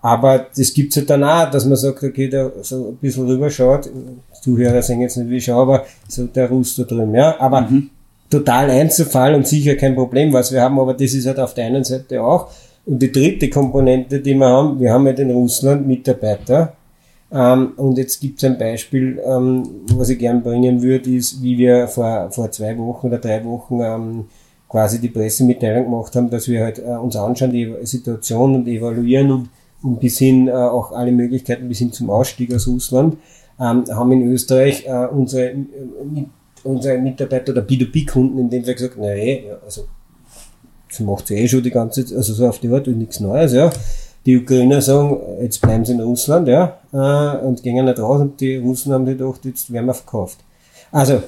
[0.00, 3.90] Aber das gibt's ja dann auch, dass man sagt, okay, da so ein bisschen rüberschaut.
[4.40, 7.38] Zuhörer sehen jetzt nicht, wie ich schaue, aber so der Russ da drüben, ja.
[7.40, 7.90] Aber mhm.
[8.30, 11.66] total einzufallen und sicher kein Problem, was wir haben, aber das ist halt auf der
[11.66, 12.48] einen Seite auch.
[12.86, 16.72] Und die dritte Komponente, die wir haben, wir haben ja den Russland Mitarbeiter,
[17.30, 19.62] ähm, und jetzt gibt es ein Beispiel, ähm,
[19.92, 23.80] was ich gern bringen würde, ist, wie wir vor, vor zwei Wochen oder drei Wochen
[23.82, 24.24] ähm,
[24.68, 29.30] quasi die Pressemitteilung gemacht haben, dass wir halt äh, uns anschauen, die Situation und evaluieren
[29.30, 29.50] und,
[29.82, 33.18] und bis hin äh, auch alle Möglichkeiten bis hin zum Ausstieg aus Russland,
[33.60, 36.24] ähm, haben in Österreich äh, unsere, äh,
[36.64, 39.86] unsere Mitarbeiter oder B2B-Kunden in dem Fall gesagt, naja, ja, also
[40.88, 43.20] das macht sie eh schon die ganze Zeit, also so auf die Art und nichts
[43.20, 43.70] Neues, ja
[44.28, 48.38] die Ukrainer sagen, jetzt bleiben sie in Russland, ja, äh, und gehen nicht raus und
[48.40, 50.38] die Russen haben gedacht, jetzt werden wir verkauft.
[50.92, 51.22] Also,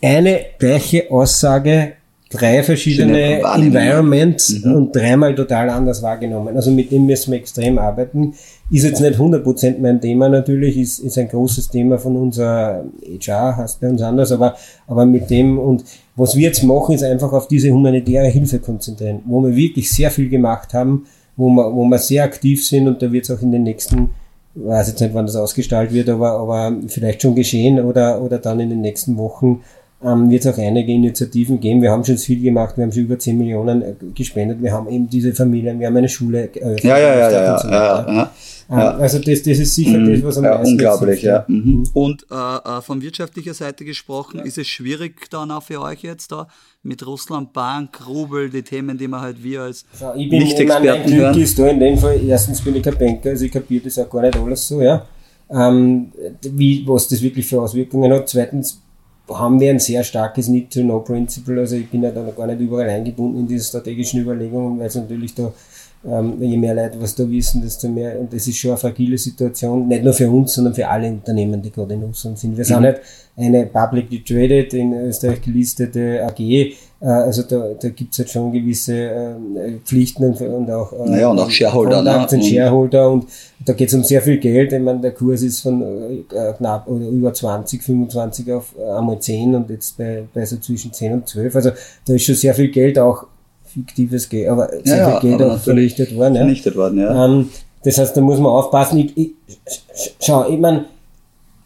[0.00, 1.94] eine gleiche Aussage,
[2.28, 4.74] drei verschiedene Environments mhm.
[4.74, 6.56] und dreimal total anders wahrgenommen.
[6.56, 8.34] Also mit dem müssen wir extrem arbeiten.
[8.70, 12.84] Ist jetzt nicht 100% mein Thema natürlich, ist, ist ein großes Thema von unserer
[13.20, 14.56] HR, heißt bei uns anders, aber,
[14.88, 15.84] aber mit dem und
[16.16, 20.10] was wir jetzt machen, ist einfach auf diese humanitäre Hilfe konzentrieren, wo wir wirklich sehr
[20.10, 21.06] viel gemacht haben,
[21.36, 24.10] wo wir, wo wir sehr aktiv sind und da wird es auch in den nächsten,
[24.56, 28.58] weiß jetzt nicht, wann das ausgestaltet wird, aber, aber vielleicht schon geschehen oder, oder dann
[28.58, 29.60] in den nächsten Wochen
[30.02, 31.80] ähm, wird es auch einige Initiativen geben.
[31.80, 34.90] Wir haben schon viel gemacht, wir haben schon über 10 Millionen äh, gespendet, wir haben
[34.90, 36.84] eben diese Familien, wir haben eine Schule eröffnet.
[36.84, 38.32] Ja, ja, ja, ja, so ja, ja,
[38.68, 38.90] ja.
[38.96, 40.12] Also das, das ist sicher mhm.
[40.12, 41.46] das, was am ja, meisten Unglaublich, ja.
[41.48, 41.88] Mhm.
[41.94, 46.30] Und äh, äh, von wirtschaftlicher Seite gesprochen, ist es schwierig dann auch für euch jetzt
[46.30, 46.46] da
[46.82, 51.14] mit Russland, Bank, Rubel, die Themen, die man halt wir als ja, ich bin, Nicht-Experten
[51.14, 51.32] hören.
[51.32, 53.98] Glück ist da in dem Fall, erstens bin ich kein Banker, also ich kapiere das
[53.98, 55.06] auch gar nicht alles so, ja.
[55.48, 58.28] Ähm, wie, was das wirklich für Auswirkungen hat.
[58.28, 58.82] Zweitens
[59.28, 63.40] haben wir ein sehr starkes Need-to-Know-Principle, also ich bin ja da gar nicht überall eingebunden
[63.40, 65.52] in diese strategischen Überlegungen, weil es natürlich da
[66.06, 69.18] ähm, je mehr Leute was da wissen, desto mehr, und das ist schon eine fragile
[69.18, 72.56] Situation, nicht nur für uns, sondern für alle Unternehmen, die gerade in Russland sind.
[72.56, 72.68] Wir mhm.
[72.68, 73.00] sind halt
[73.36, 78.94] eine publicly traded, in Österreich gelistete AG, also da, da gibt es halt schon gewisse
[78.94, 79.34] äh,
[79.84, 82.02] Pflichten und, und auch, äh, naja, und auch Shareholder.
[82.02, 82.26] Ne?
[82.30, 83.26] Und Shareholder und
[83.64, 84.72] da geht es um sehr viel Geld.
[84.72, 89.54] Ich meine, der Kurs ist von äh, knapp oder über 20, 25 auf einmal 10
[89.54, 91.54] und jetzt bei, bei so zwischen 10 und 12.
[91.54, 91.70] Also
[92.06, 93.26] da ist schon sehr viel Geld auch
[93.66, 96.34] fiktives Geld, aber sehr ja, viel Geld auch vernichtet worden.
[96.34, 96.40] Ja.
[96.40, 97.24] Vernichtet worden, ja.
[97.26, 97.50] Ähm,
[97.84, 98.98] das heißt, da muss man aufpassen.
[98.98, 99.34] Ich, ich,
[100.20, 100.86] schau, ich meine,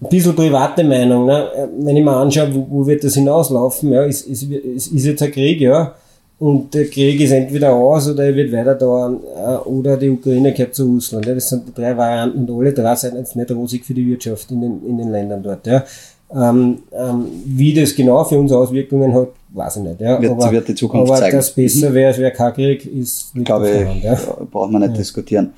[0.03, 1.69] ein bisschen private Meinung, ne?
[1.79, 5.23] wenn ich mir anschaue, wo, wo wird das hinauslaufen, ja, ist, ist, ist, ist jetzt
[5.23, 5.95] ein Krieg, ja,
[6.41, 10.55] und der Krieg ist entweder aus oder er wird weiter dauern, äh, oder die Ukraine
[10.55, 11.27] gehört zu Russland.
[11.27, 11.35] Ja.
[11.35, 14.51] Das sind die drei Varianten und alle drei sind jetzt nicht rosig für die Wirtschaft
[14.51, 15.67] in den, in den Ländern dort.
[15.67, 15.85] Ja.
[16.35, 20.01] Ähm, ähm, wie das genau für uns Auswirkungen hat, weiß ich nicht.
[20.01, 20.23] Ja.
[20.23, 21.37] Wird, aber, wird die Zukunft aber zeigen.
[21.37, 21.95] dass besser mhm.
[21.95, 24.19] wäre, es wäre kein Krieg, ist nicht Glaube ich, ja.
[24.51, 24.97] braucht man nicht ja.
[24.97, 25.53] diskutieren.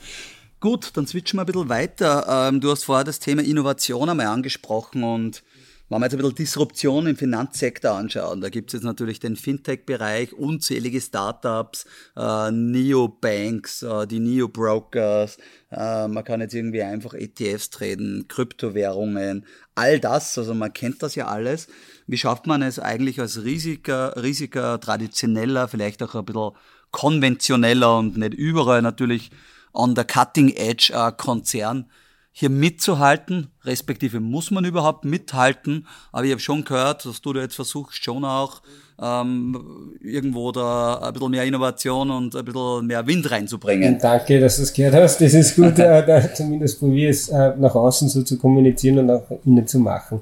[0.62, 2.48] Gut, dann switchen wir ein bisschen weiter.
[2.48, 5.42] Ähm, du hast vorher das Thema Innovation einmal angesprochen und
[5.88, 9.34] wenn wir jetzt ein bisschen Disruption im Finanzsektor anschauen, da gibt es jetzt natürlich den
[9.34, 11.84] Fintech-Bereich, unzählige Startups,
[12.16, 15.38] äh, Neobanks, äh, die Neo-Brokers,
[15.72, 19.44] äh, man kann jetzt irgendwie einfach ETFs traden, Kryptowährungen,
[19.74, 21.66] all das, also man kennt das ja alles.
[22.06, 26.52] Wie schafft man es eigentlich als riesiger, riesiger, traditioneller, vielleicht auch ein bisschen
[26.92, 29.32] konventioneller und nicht überall natürlich
[29.72, 31.86] on the cutting edge äh, Konzern
[32.34, 37.42] hier mitzuhalten, respektive muss man überhaupt mithalten, aber ich habe schon gehört, dass du da
[37.42, 38.62] jetzt versuchst, schon auch
[39.02, 43.98] ähm, irgendwo da ein bisschen mehr Innovation und ein bisschen mehr Wind reinzubringen.
[44.00, 45.20] Danke, dass du es gehört hast.
[45.20, 49.10] Das ist gut, äh, da zumindest probiere es äh, nach außen so zu kommunizieren und
[49.10, 50.20] auch innen zu machen.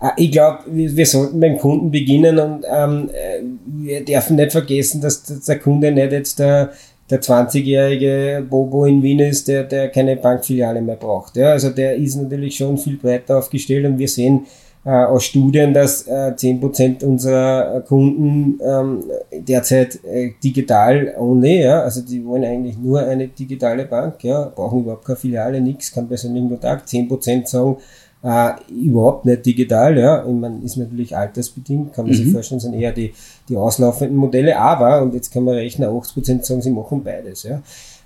[0.00, 4.52] Äh, ich glaube, wir, wir, sollten beim Kunden beginnen und ähm, äh, wir dürfen nicht
[4.52, 6.72] vergessen, dass, der Kunde nicht jetzt der
[7.10, 11.36] der 20-jährige Bobo in Wien ist, der, der keine Bankfiliale mehr braucht.
[11.36, 14.46] Ja, also der ist natürlich schon viel breiter aufgestellt und wir sehen
[14.84, 22.00] äh, aus Studien, dass äh, 10% unserer Kunden ähm, derzeit äh, digital only, ja, also
[22.00, 26.48] die wollen eigentlich nur eine digitale Bank, ja, brauchen überhaupt keine Filiale, nichts, keinen persönlichen
[26.48, 26.88] Kontakt.
[26.88, 27.76] 10% sagen,
[28.22, 30.24] äh, überhaupt nicht digital, ja.
[30.24, 32.18] Ich meine, ist natürlich altersbedingt, kann man mhm.
[32.18, 33.12] sich vorstellen, sind eher die,
[33.48, 37.62] die auslaufenden Modelle, aber, und jetzt kann man rechnen, 80% sagen, sie machen beides, ja.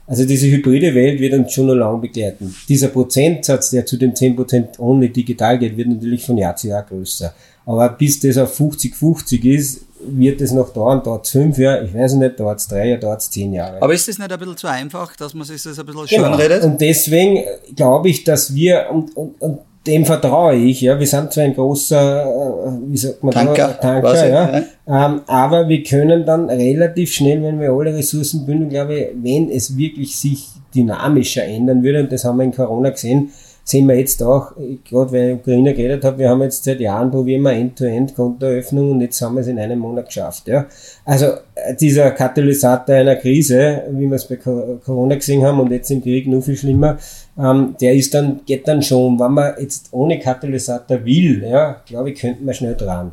[0.06, 2.54] Also diese hybride Welt wird uns schon noch lange begleiten.
[2.68, 6.82] Dieser Prozentsatz, der zu den 10% ohne digital geht, wird natürlich von Jahr zu Jahr
[6.82, 7.34] größer.
[7.64, 11.94] Aber bis das auf 50-50 ist, wird es noch dauern, dauert es fünf Jahre, ich
[11.94, 13.80] weiß nicht, dauert es drei Jahre, dauert es zehn Jahre.
[13.80, 16.24] Aber ist das nicht ein bisschen zu einfach, dass man sich das ein bisschen genau.
[16.24, 16.64] schön redet?
[16.64, 17.42] Und deswegen
[17.74, 20.98] glaube ich, dass wir, und, und, und dem vertraue ich, ja.
[20.98, 24.58] Wir sind zwar ein großer, äh, wie sagt man Tanker, da, Tanker ja.
[24.86, 25.06] ja.
[25.06, 29.50] Ähm, aber wir können dann relativ schnell, wenn wir alle Ressourcen bündeln, glaube ich, wenn
[29.50, 33.30] es wirklich sich dynamischer ändern würde, und das haben wir in Corona gesehen,
[33.64, 34.52] sehen wir jetzt auch,
[34.88, 39.00] gerade weil ich Ukraine geredet habe, wir haben jetzt seit Jahren probieren wir End-to-End-Kontoeröffnung und
[39.00, 40.48] jetzt haben wir es in einem Monat geschafft.
[40.48, 40.66] Ja.
[41.04, 45.90] Also äh, dieser Katalysator einer Krise, wie wir es bei Corona gesehen haben und jetzt
[45.90, 46.98] im Krieg noch viel schlimmer,
[47.38, 52.10] ähm, der ist dann, geht dann schon, wenn man jetzt ohne Katalysator will, ja, glaube
[52.10, 53.12] ich, könnten wir schnell dran.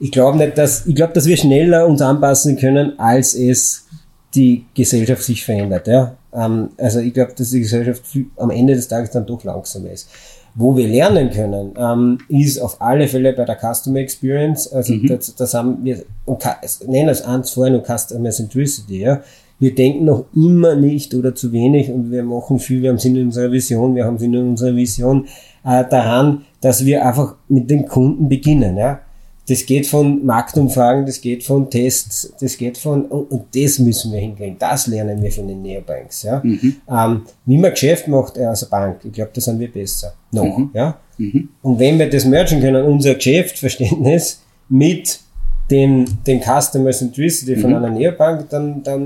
[0.00, 3.86] Ich glaube nicht, dass, ich glaube, dass wir schneller uns anpassen können, als es
[4.34, 5.86] die Gesellschaft sich verändert.
[5.86, 6.16] Ja.
[6.32, 8.02] Ähm, also ich glaube, dass die Gesellschaft
[8.36, 10.08] am Ende des Tages dann doch langsamer ist.
[10.56, 14.72] Wo wir lernen können, ähm, ist auf alle Fälle bei der Customer Experience.
[14.72, 15.06] Also mhm.
[15.06, 16.04] das, das haben wir,
[16.86, 19.00] nennen es eins vorhin nur Customer Centricity.
[19.00, 19.20] Ja.
[19.64, 23.04] Wir denken noch immer nicht oder zu wenig und wir machen viel, wir haben es
[23.04, 25.26] in unserer Vision, wir haben es in unserer Vision
[25.64, 28.76] äh, daran, dass wir einfach mit den Kunden beginnen.
[28.76, 29.00] Ja
[29.46, 34.12] das geht von Marktumfragen, das geht von Tests, das geht von, und, und das müssen
[34.12, 34.56] wir hinkriegen.
[34.58, 36.40] Das lernen wir von den Neobanks, ja.
[36.42, 36.76] Mhm.
[36.88, 40.14] Ähm, wie man Geschäft macht äh, als Bank, ich glaube, da sind wir besser.
[40.32, 40.70] Noch, mhm.
[40.72, 40.98] ja.
[41.18, 41.50] Mhm.
[41.62, 45.20] Und wenn wir das mergen können, unser Geschäftsverständnis mit
[45.70, 47.76] den, den Customer Centricity von mhm.
[47.76, 49.02] einer Neobank, dann, dann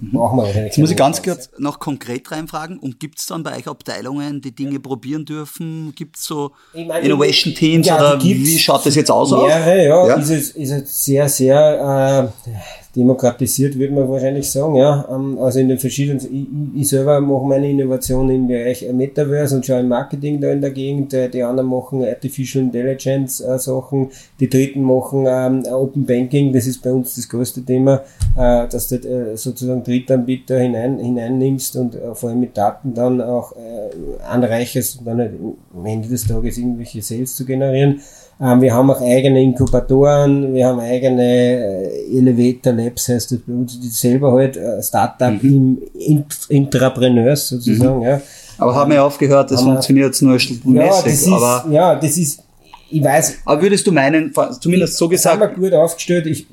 [0.00, 0.10] mhm.
[0.12, 2.78] brauchen wir wahrscheinlich Jetzt muss ich ganz kurz noch konkret reinfragen.
[2.78, 4.78] Und gibt es dann bei euch Abteilungen, die Dinge ja.
[4.78, 5.92] probieren dürfen?
[5.96, 9.32] Gibt es so ich Innovation Teams ja, oder wie schaut das jetzt aus?
[9.32, 10.06] Mehrere, ja.
[10.06, 10.14] ja.
[10.14, 12.50] Ist, es, ist es sehr, sehr äh,
[12.96, 15.06] demokratisiert, würde man wahrscheinlich sagen, ja.
[15.10, 19.66] Ähm, also in den verschiedenen, ich, ich selber mache meine Innovation im Bereich Metaverse und
[19.66, 24.10] schaue im Marketing da in der Gegend, äh, die anderen machen Artificial Intelligence äh, Sachen,
[24.40, 28.02] die dritten machen ähm, Open Banking, das ist bei uns das größte Thema,
[28.36, 33.20] äh, dass du äh, sozusagen Drittanbieter hinein, hineinnimmst und äh, vor allem mit Daten dann
[33.20, 35.32] auch äh, anreicherst und dann halt
[35.74, 38.00] am Ende des Tages irgendwelche Sales zu generieren.
[38.38, 43.52] Ähm, wir haben auch eigene Inkubatoren, wir haben eigene äh, Elevator Labs, heißt das bei
[43.52, 45.78] uns, die selber halt äh, Startup mhm.
[45.94, 48.04] im Intrapreneurs sozusagen, mhm.
[48.04, 48.20] ja.
[48.58, 51.26] Aber haben wir aufgehört, das funktioniert jetzt nur stundenmäßig.
[51.26, 52.42] Ja, aber, ja, das ist,
[52.90, 53.38] ich weiß.
[53.44, 55.40] Aber würdest du meinen, zumindest so gesagt.
[55.40, 56.46] Haben wir gut aufgestellt, ich,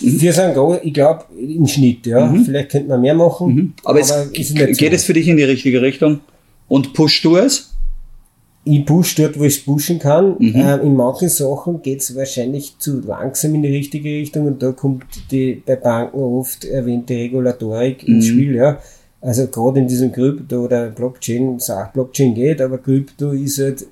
[0.00, 2.26] wir sind ich glaube, im Schnitt, ja.
[2.26, 2.44] Mhm.
[2.44, 3.54] Vielleicht könnte man mehr machen.
[3.54, 3.72] Mhm.
[3.84, 6.20] Aber, aber es, geht es für dich in die richtige Richtung?
[6.68, 7.71] Und pushst du es?
[8.64, 10.36] Ich push dort, wo ich pushen kann.
[10.38, 10.54] Mhm.
[10.54, 15.04] Ähm, in manchen Sachen geht's wahrscheinlich zu langsam in die richtige Richtung und da kommt
[15.30, 18.14] die bei Banken oft erwähnte Regulatorik mhm.
[18.14, 18.54] ins Spiel.
[18.54, 18.78] Ja.
[19.20, 23.86] Also gerade in diesem Krypto oder Blockchain, sagt Blockchain geht, aber Krypto ist halt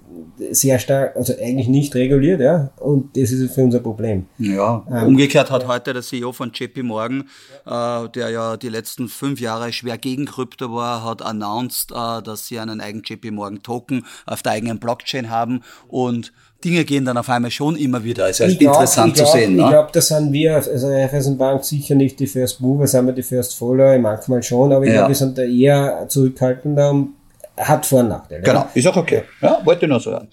[0.51, 4.27] sehr stark, also eigentlich nicht reguliert, ja, und das ist für unser Problem.
[4.39, 7.29] Ja, ähm, umgekehrt hat heute der CEO von JP Morgan,
[7.67, 12.47] äh, der ja die letzten fünf Jahre schwer gegen Krypto war, hat announced, äh, dass
[12.47, 16.33] sie einen eigenen JP Morgan Token auf der eigenen Blockchain haben und
[16.65, 18.25] Dinge gehen dann auf einmal schon immer wieder.
[18.25, 19.57] Also ist glaub, interessant glaub, zu sehen.
[19.57, 19.63] Ne?
[19.63, 23.23] Ich glaube, da sind wir, also Raiffeisenbank sicher nicht die First Mover, sind wir die
[23.23, 24.99] First Follower, manchmal schon, aber ich ja.
[24.99, 27.15] glaube, wir sind da eher zurückhaltender und
[27.61, 28.43] hat Vor- und Nachteile.
[28.43, 29.25] Genau, ist auch okay.
[29.41, 30.29] Ja, wollte nur so hören.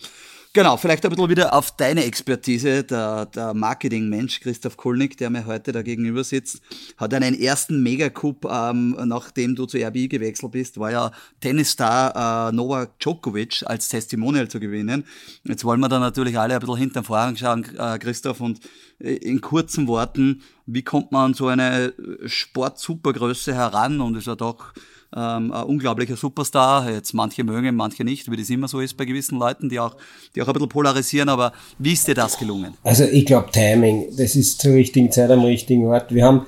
[0.58, 2.84] Genau, vielleicht ein bisschen wieder auf deine Expertise.
[2.84, 6.62] Der, der Marketing-Mensch Christoph Kulnig, der mir heute da gegenüber sitzt,
[6.98, 11.12] hat einen ersten Megacoup, ähm, nachdem du zu RBI gewechselt bist, war ja
[11.42, 15.06] Tennisstar äh, Novak Djokovic als Testimonial zu gewinnen.
[15.44, 18.60] Jetzt wollen wir da natürlich alle ein bisschen hinterm Vorhang schauen, äh, Christoph, und
[18.98, 21.94] äh, in kurzen Worten, wie kommt man an so eine
[22.26, 24.74] Sport-Supergröße heran und ist ja doch
[25.16, 26.92] ähm, ein unglaublicher Superstar.
[26.92, 29.96] Jetzt manche mögen, manche nicht, wie das immer so ist bei gewissen Leuten, die auch,
[30.36, 31.30] die auch ein bisschen polarisieren.
[31.30, 32.74] Aber wie ist dir das gelungen?
[32.84, 36.14] Also ich glaube Timing, das ist zur richtigen Zeit am richtigen Ort.
[36.14, 36.46] Wir haben,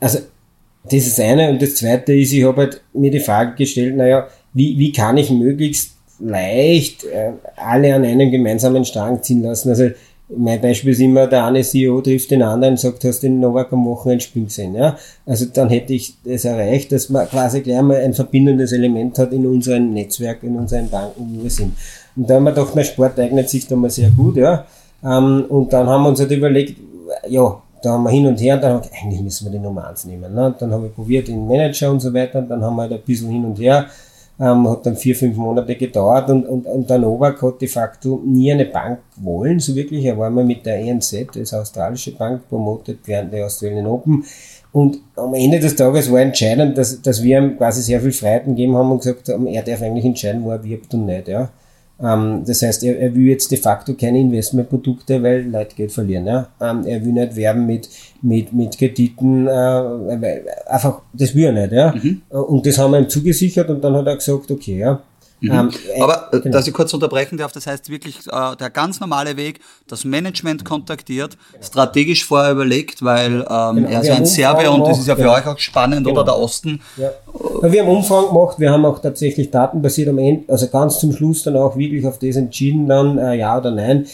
[0.00, 0.18] also
[0.84, 4.28] das ist eine und das zweite ist, ich habe halt mir die Frage gestellt, naja,
[4.54, 9.68] wie, wie kann ich möglichst leicht äh, alle an einem gemeinsamen Strang ziehen lassen?
[9.68, 9.90] Also
[10.28, 13.38] mein Beispiel ist immer, der eine CEO trifft den anderen und sagt, hast du den
[13.38, 14.96] Novak am Wochenende spielen gesehen, ja?
[15.24, 19.32] Also dann hätte ich es erreicht, dass man quasi gleich mal ein verbindendes Element hat
[19.32, 21.76] in unserem Netzwerk, in unseren Banken, wo wir sind.
[22.16, 24.64] Und da haben wir gedacht, mein Sport eignet sich da mal sehr gut, ja?
[25.04, 26.76] Ähm, und dann haben wir uns halt überlegt,
[27.28, 29.52] ja, da haben wir hin und her, und dann haben wir gedacht, eigentlich müssen wir
[29.52, 30.54] die Nummer eins nehmen, ne?
[30.58, 33.00] Dann haben wir probiert, den Manager und so weiter, und dann haben wir halt ein
[33.06, 33.86] bisschen hin und her,
[34.38, 38.20] ähm, hat dann vier, fünf Monate gedauert und, und, und der Novak hat de facto
[38.24, 40.04] nie eine Bank wollen, so wirklich.
[40.04, 44.24] Er war mal mit der ENZ, das australische Bank, promotet während der Australian Open
[44.72, 48.54] Und am Ende des Tages war entscheidend, dass, dass wir ihm quasi sehr viel Freiheiten
[48.54, 51.28] gegeben haben und gesagt haben, er darf eigentlich entscheiden, wo er wirbt und nicht.
[51.28, 51.48] Ja.
[52.02, 56.26] Ähm, das heißt, er, er will jetzt de facto keine Investmentprodukte, weil Leute Geld verlieren.
[56.26, 56.48] Ja.
[56.60, 57.88] Ähm, er will nicht werben mit,
[58.22, 61.72] mit, mit Krediten, äh, einfach, das will er nicht.
[61.72, 61.94] Ja.
[61.94, 62.22] Mhm.
[62.28, 65.00] Und das haben wir ihm zugesichert und dann hat er gesagt, okay, ja,
[65.40, 65.50] Mhm.
[65.50, 66.56] Ähm, äh, Aber, äh, genau.
[66.56, 70.64] dass ich kurz unterbrechen darf, das heißt wirklich äh, der ganz normale Weg, das Management
[70.64, 73.88] kontaktiert, strategisch vorher überlegt, weil ähm, genau.
[73.88, 75.34] er ist ja ein Serbe und das ist ja für ja.
[75.34, 76.20] euch auch spannend, genau.
[76.20, 76.80] oder der Osten.
[76.96, 77.10] Ja.
[77.62, 81.42] Wir haben Umfang gemacht, wir haben auch tatsächlich datenbasiert am Ende, also ganz zum Schluss
[81.42, 84.06] dann auch wirklich auf das entschieden, dann äh, ja oder nein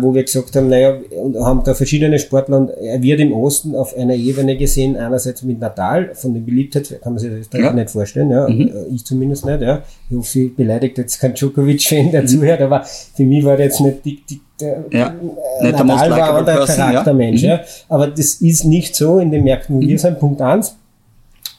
[0.00, 3.74] wo wir gesagt haben, naja, und haben da verschiedene Sportler und er wird im Osten
[3.74, 7.72] auf einer Ebene gesehen, einerseits mit Natal, von der Beliebtheit kann man sich das ja.
[7.72, 8.68] nicht vorstellen, ja, mhm.
[8.68, 9.82] Äh, ich zumindest nicht, ja.
[10.08, 12.28] Ich hoffe, ich beleidigt jetzt kein Djokovic-Fan, der mhm.
[12.28, 15.14] zuhört, aber für mich war der jetzt nicht die, die der, ja.
[15.60, 17.56] äh, Natal war ein anderer Charaktermensch, ja.
[17.56, 17.60] Mhm.
[17.60, 17.66] ja.
[17.88, 19.88] Aber das ist nicht so in den Märkten, wo mhm.
[19.88, 20.76] wir sind, Punkt eins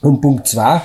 [0.02, 0.82] Und Punkt zwei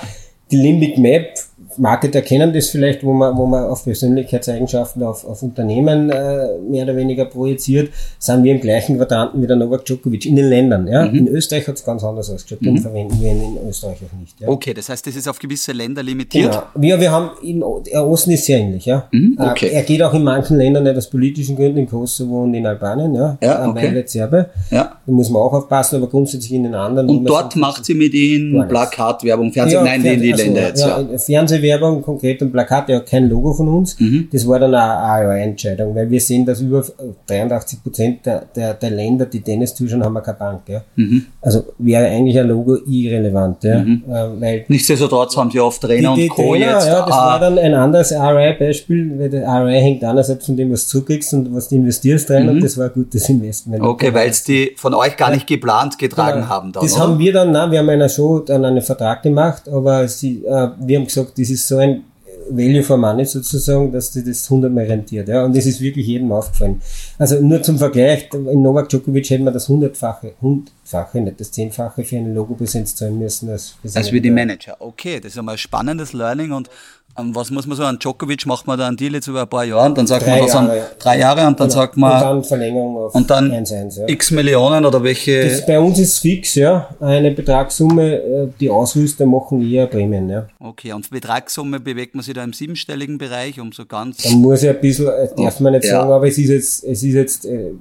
[0.51, 1.39] die Limbic Map
[1.77, 6.85] Marketer kennen das vielleicht, wo man, wo man auf Persönlichkeitseigenschaften, auf, auf Unternehmen äh, mehr
[6.85, 10.87] oder weniger projiziert, sind wir im gleichen Quadranten wie der Novak Djokovic in den Ländern.
[10.87, 11.07] Ja?
[11.07, 11.15] Mhm.
[11.15, 12.79] In Österreich hat es ganz anders ausgeschaut, den mhm.
[12.79, 14.41] verwenden wir in Österreich auch nicht.
[14.41, 14.49] Ja?
[14.49, 16.51] Okay, das heißt, das ist auf gewisse Länder limitiert?
[16.53, 16.63] Genau.
[16.75, 18.87] Wir, wir haben, im, der Osten ist sehr ähnlich.
[18.87, 19.09] Ja?
[19.13, 19.37] Mhm.
[19.39, 19.71] Äh, okay.
[19.73, 23.15] er geht auch in manchen Ländern nicht aus politischen Gründen, in Kosovo und in Albanien,
[23.15, 23.95] ja, ja okay.
[23.95, 24.51] weil Serbe.
[24.71, 24.99] Ja.
[25.07, 27.09] Da muss man auch aufpassen, aber grundsätzlich in den anderen.
[27.09, 30.81] Und dort macht sie mit ihnen Plakatwerbung, Fernseh, ja, nein, in die also, Länder jetzt.
[30.81, 31.19] Ja, ja.
[31.61, 33.99] Fernseh Werbung konkret und Plakat, ja kein Logo von uns.
[33.99, 34.29] Mhm.
[34.33, 36.85] Das war dann eine AOI-Entscheidung, weil wir sehen, dass über
[37.27, 40.63] 83 Prozent der, der, der Länder, die Tennis zuschauen, haben wir keine Bank.
[40.69, 40.83] Ja.
[40.97, 41.27] Mhm.
[41.41, 43.65] Also wäre eigentlich ein Logo irrelevant.
[43.65, 43.81] Ja.
[43.81, 44.03] Mhm.
[44.09, 46.53] Äh, weil Nichtsdestotrotz haben sie oft Trainer die, die und Co.
[46.53, 46.87] Trainer, jetzt.
[46.87, 47.27] Ja, das ah.
[47.27, 51.33] war dann ein anderes ROI-Beispiel, weil der ROI hängt einerseits von dem, was du zukriegst
[51.35, 52.49] und was du investierst rein mhm.
[52.51, 53.83] und das war ein gutes Investment.
[53.83, 56.49] Okay, weil es die von euch gar nicht geplant getragen genau.
[56.49, 56.73] haben.
[56.73, 57.03] Dann, das oder?
[57.03, 60.69] haben wir dann, nein, wir haben einer Show dann einen Vertrag gemacht, aber sie, äh,
[60.79, 62.05] wir haben gesagt, das ist so ein
[62.49, 65.29] Value for Money sozusagen, dass die das hundertmal rentiert.
[65.29, 65.45] Ja?
[65.45, 66.81] Und das ist wirklich jedem aufgefallen.
[67.19, 72.05] Also nur zum Vergleich, in Novak Djokovic hätten wir das hundertfache, hundertfache, nicht das zehnfache
[72.05, 73.51] für eine Logopräsenz zahlen müssen.
[73.51, 74.77] Als, als wie die Manager.
[74.81, 76.71] Okay, das ist einmal ein spannendes Learning und
[77.17, 79.65] was muss man so an Djokovic macht man da einen Deal jetzt über ein paar
[79.65, 81.81] Jahre, dann sagt drei man das an drei Jahre und dann genau.
[81.81, 84.09] sagt man und dann Verlängerung auf und dann 1, 1, ja.
[84.09, 85.49] x Millionen oder welche.
[85.49, 90.47] Das, bei uns ist fix, ja, eine Betragssumme, äh, die Ausrüster machen eher Prämien, ja.
[90.59, 94.19] Okay, und Betragssumme bewegt man sich da im siebenstelligen Bereich, um so ganz.
[94.19, 96.01] Da muss ich ein bisschen, äh, darf man nicht ja.
[96.01, 97.73] sagen, aber es ist jetzt, es ist jetzt äh,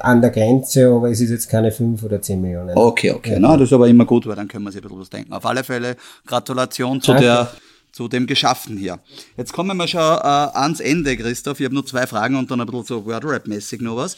[0.00, 2.76] an der Grenze, aber es ist jetzt keine 5 oder 10 Millionen.
[2.76, 3.32] Okay, okay.
[3.32, 3.38] Ja.
[3.38, 5.32] Na, das ist aber immer gut, weil dann können wir sich ein bisschen was denken.
[5.32, 5.96] Auf alle Fälle
[6.26, 7.26] Gratulation zu Danke.
[7.26, 7.50] der
[7.94, 8.98] zu dem Geschaffen hier.
[9.36, 11.60] Jetzt kommen wir schon äh, ans Ende, Christoph.
[11.60, 14.16] Ich habe nur zwei Fragen und dann ein bisschen so Wordrap-mäßig noch was.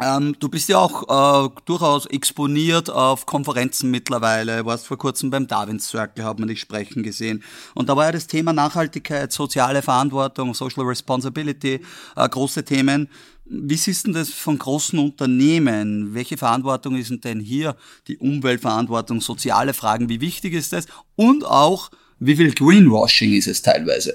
[0.00, 4.64] Ähm, du bist ja auch äh, durchaus exponiert auf Konferenzen mittlerweile.
[4.64, 7.44] Warst vor kurzem beim Darwins Circle, hat man dich sprechen gesehen.
[7.74, 11.82] Und da war ja das Thema Nachhaltigkeit, soziale Verantwortung, Social Responsibility,
[12.16, 13.10] äh, große Themen.
[13.44, 16.14] Wie siehst du das von großen Unternehmen?
[16.14, 17.76] Welche Verantwortung ist denn hier
[18.08, 20.08] die Umweltverantwortung, soziale Fragen?
[20.08, 20.86] Wie wichtig ist das?
[21.14, 21.90] Und auch
[22.20, 24.14] wie viel Greenwashing ist es teilweise?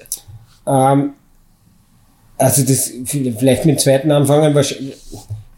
[0.66, 1.12] Ähm,
[2.38, 4.54] also das, vielleicht mit dem zweiten anfangen.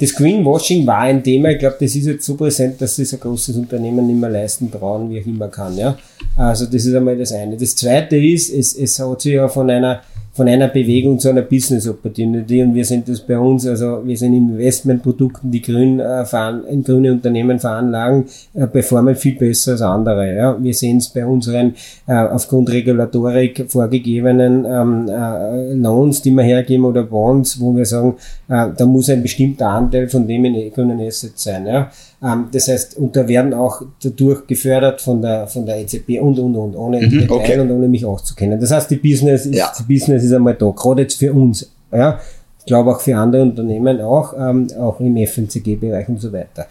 [0.00, 3.20] Das Greenwashing war ein Thema, ich glaube, das ist jetzt so präsent, dass das ein
[3.20, 5.76] großes Unternehmen nicht mehr leisten trauen, wie auch immer kann.
[5.76, 5.98] Ja?
[6.36, 7.56] Also das ist einmal das eine.
[7.56, 10.02] Das zweite ist, es, es hat sich ja von einer
[10.38, 14.16] von einer Bewegung zu einer Business Opportunity und wir sind das bei uns, also wir
[14.16, 19.72] sind in Investmentprodukten, die grün äh, fahren, in grüne Unternehmen veranlagen, äh, performen viel besser
[19.72, 20.36] als andere.
[20.36, 20.56] Ja.
[20.62, 21.74] Wir sehen es bei unseren
[22.06, 28.14] äh, aufgrund Regulatorik vorgegebenen ähm, äh, Loans, die wir hergeben oder Bonds, wo wir sagen,
[28.48, 31.66] äh, da muss ein bestimmter Anteil von dem in grünen Assets sein.
[31.66, 31.90] Ja.
[32.22, 36.38] Ähm, das heißt, und da werden auch dadurch gefördert von der, von der EZB und,
[36.38, 37.58] und, und, ohne mhm, okay.
[37.60, 38.60] und ohne mich auch zu kennen.
[38.60, 39.72] Das heißt, die Business ist, ja.
[39.78, 41.70] die Business ist einmal da, gerade jetzt für uns.
[41.92, 42.18] Ja,
[42.58, 46.66] ich glaube auch für andere Unternehmen auch, ähm, auch im FMCG-Bereich und so weiter.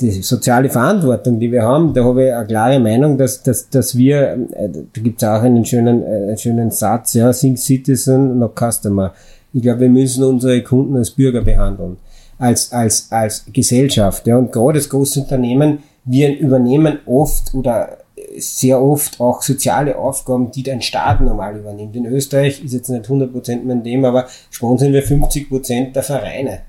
[0.00, 3.96] Die soziale Verantwortung, die wir haben, da habe ich eine klare Meinung, dass, dass, dass
[3.96, 8.38] wir, äh, da gibt es auch einen schönen, äh, einen schönen Satz, ja, Think Citizen,
[8.38, 9.12] not Customer.
[9.52, 11.96] Ich glaube, wir müssen unsere Kunden als Bürger behandeln,
[12.40, 14.26] als, als, als Gesellschaft.
[14.26, 14.36] Ja.
[14.36, 17.98] Und gerade als Großunternehmen, wir übernehmen oft oder
[18.38, 21.94] sehr oft auch soziale Aufgaben, die ein Staat normal übernimmt.
[21.96, 26.60] In Österreich ist jetzt nicht 100% mein dem, aber sponsern wir 50% der Vereine.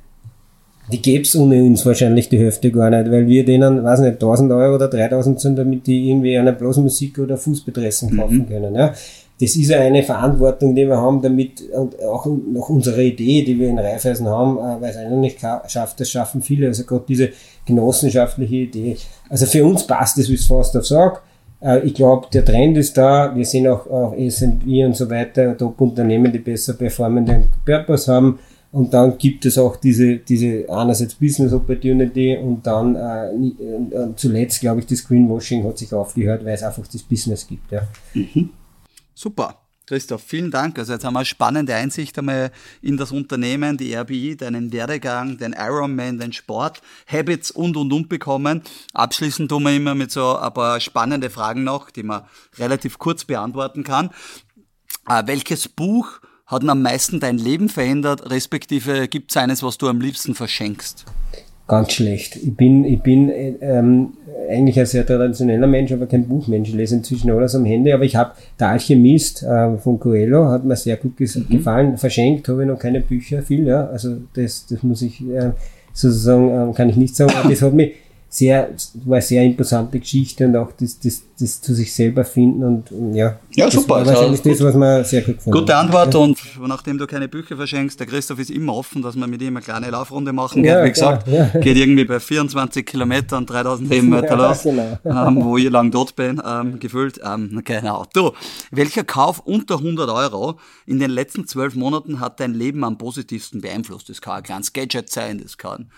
[0.91, 4.13] Die gäbe es ohne uns wahrscheinlich die Hälfte gar nicht, weil wir denen, weiß nicht,
[4.13, 8.49] 1000 Euro oder 3000 sind, damit die irgendwie eine Blasmusik oder Fußbedressen kaufen mhm.
[8.49, 8.75] können.
[8.75, 8.93] Ja.
[9.41, 13.59] Das ist ja eine Verantwortung, die wir haben, damit und auch nach unserer Idee, die
[13.59, 16.67] wir in Raiffeisen haben, äh, weil es einer nicht schafft, das schaffen viele.
[16.67, 17.29] Also gerade diese
[17.65, 18.97] genossenschaftliche Idee.
[19.29, 21.23] Also für uns passt das, wie es fast auf sagt.
[21.59, 23.35] Äh, ich glaube, der Trend ist da.
[23.35, 28.37] Wir sehen auch auf S&P und so weiter Top-Unternehmen, die besser performenden Purpose haben.
[28.71, 34.61] Und dann gibt es auch diese, diese einerseits Business Opportunity und dann äh, äh, zuletzt,
[34.61, 37.71] glaube ich, das Greenwashing hat sich aufgehört, weil es einfach das Business gibt.
[37.71, 37.81] Ja.
[38.13, 38.51] Mhm.
[39.21, 39.55] Super.
[39.85, 40.79] Christoph, vielen Dank.
[40.79, 42.51] Also jetzt haben wir eine spannende Einsicht einmal
[42.81, 48.09] in das Unternehmen, die RBI, deinen Werdegang, den Ironman, den Sport, Habits und und und
[48.09, 48.63] bekommen.
[48.93, 52.23] Abschließend tun wir immer mit so ein paar spannende Fragen noch, die man
[52.57, 54.09] relativ kurz beantworten kann.
[55.07, 59.87] Äh, welches Buch hat am meisten dein Leben verändert, respektive gibt es eines, was du
[59.87, 61.05] am liebsten verschenkst?
[61.67, 62.35] Ganz schlecht.
[62.35, 63.31] Ich bin, ich bin
[63.61, 64.13] ähm,
[64.49, 66.69] eigentlich ein sehr traditioneller Mensch, aber kein Buchmensch.
[66.69, 70.65] Ich lese inzwischen alles am Handy, aber ich habe Der Alchemist äh, von Coelho, hat
[70.65, 71.47] mir sehr gut mhm.
[71.49, 71.97] gefallen.
[71.97, 73.87] Verschenkt habe ich noch keine Bücher, viel, ja.
[73.87, 75.51] Also das, das muss ich äh,
[75.93, 77.93] sozusagen, äh, kann ich nicht sagen, aber das hat mich
[78.33, 78.69] sehr,
[79.03, 82.89] war eine sehr imposante Geschichte und auch das, das, das zu sich selber finden und,
[82.89, 83.37] und ja.
[83.53, 83.95] Ja, das super.
[83.95, 86.19] War wahrscheinlich das, was man sehr gut gefunden Gute Antwort ja.
[86.21, 89.57] und nachdem du keine Bücher verschenkst, der Christoph ist immer offen, dass man mit ihm
[89.57, 90.77] eine kleine Laufrunde machen kann.
[90.77, 94.97] Ja, Wie gesagt, ja, geht irgendwie bei 24 Kilometern, 3000 Höhenmeter los, genau.
[95.03, 97.19] ähm, wo ich lang dort bin, ähm, gefühlt.
[97.25, 98.05] Ähm, genau.
[98.13, 98.31] Du,
[98.71, 103.59] welcher Kauf unter 100 Euro in den letzten zwölf Monaten hat dein Leben am positivsten
[103.59, 104.07] beeinflusst?
[104.07, 105.89] Das kann ein kleines Gadget sein, das kann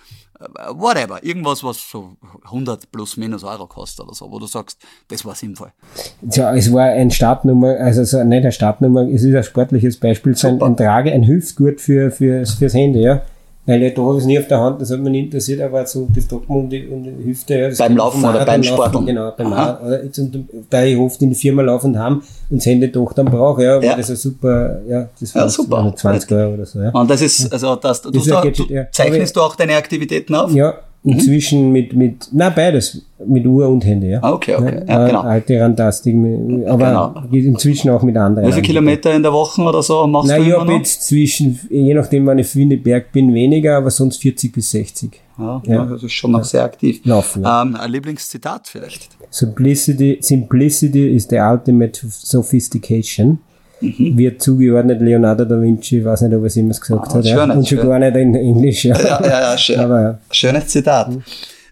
[0.73, 4.77] whatever, irgendwas, was so 100 plus minus Euro kostet oder so, wo du sagst,
[5.07, 5.71] das war sinnvoll.
[6.31, 10.35] Ja, es war ein Startnummer, also so, nicht eine Startnummer, es ist ein sportliches Beispiel,
[10.35, 13.21] so ein, ein Trage, ein Hüftgurt für, für, fürs Handy, ja.
[13.65, 15.61] Weil ja, da habe ich es nie auf der Hand, das hat mich nicht interessiert,
[15.61, 17.57] aber so das Docken um die, um die Hüfte.
[17.57, 18.93] Ja, beim Laufen oder beim Sport.
[19.05, 19.47] Genau, beim.
[19.53, 23.13] Oder jetzt, und, da ich oft in die Firma laufend haben und das Handy doch
[23.13, 23.95] dann brauche, ja, ja.
[23.95, 25.93] das ein super, ja, das war ja, super.
[25.95, 26.81] 20 Euro oder so.
[26.81, 26.89] Ja.
[26.89, 30.35] Und das ist, also das, du, das du, Gadget, du zeichnest du auch deine Aktivitäten
[30.35, 30.51] auf?
[30.51, 30.75] Ja.
[31.05, 34.19] Inzwischen mit, mit, na beides, mit Uhr und Handy, ja.
[34.23, 34.85] Ah, okay, okay.
[34.87, 35.21] Ja, genau.
[35.21, 36.15] Alte Rantastik,
[36.65, 37.27] aber genau.
[37.29, 38.47] inzwischen auch mit anderen.
[38.47, 41.59] Wie viele Kilometer in der Woche oder so machst na, du ich habe jetzt zwischen,
[41.69, 45.11] je nachdem wann ich in den Berg bin, weniger, aber sonst 40 bis 60.
[45.37, 45.85] Ja, ja.
[45.85, 47.01] das ist schon noch sehr aktiv.
[47.03, 47.63] Laufen, ja.
[47.63, 49.09] ähm, ein Lieblingszitat vielleicht?
[49.29, 53.39] Simplicity, simplicity is the ultimate sophistication
[53.83, 54.17] mhm.
[54.17, 57.25] wird zugeordnet Leonardo da Vinci, ich weiß nicht, ob er es immer gesagt ah, hat.
[57.25, 57.43] Ja.
[57.43, 57.87] Und schon schön.
[57.87, 58.85] gar nicht in Englisch.
[58.85, 59.79] Ja, ja, ja, ja schön.
[59.79, 60.19] Aber.
[60.31, 61.11] Schönes Zitat.
[61.11, 61.23] Mhm.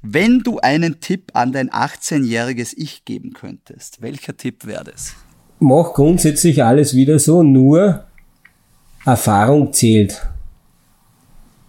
[0.03, 5.14] Wenn du einen Tipp an dein 18-jähriges Ich geben könntest, welcher Tipp wäre das?
[5.59, 8.03] Mach grundsätzlich alles wieder so, nur
[9.05, 10.28] Erfahrung zählt.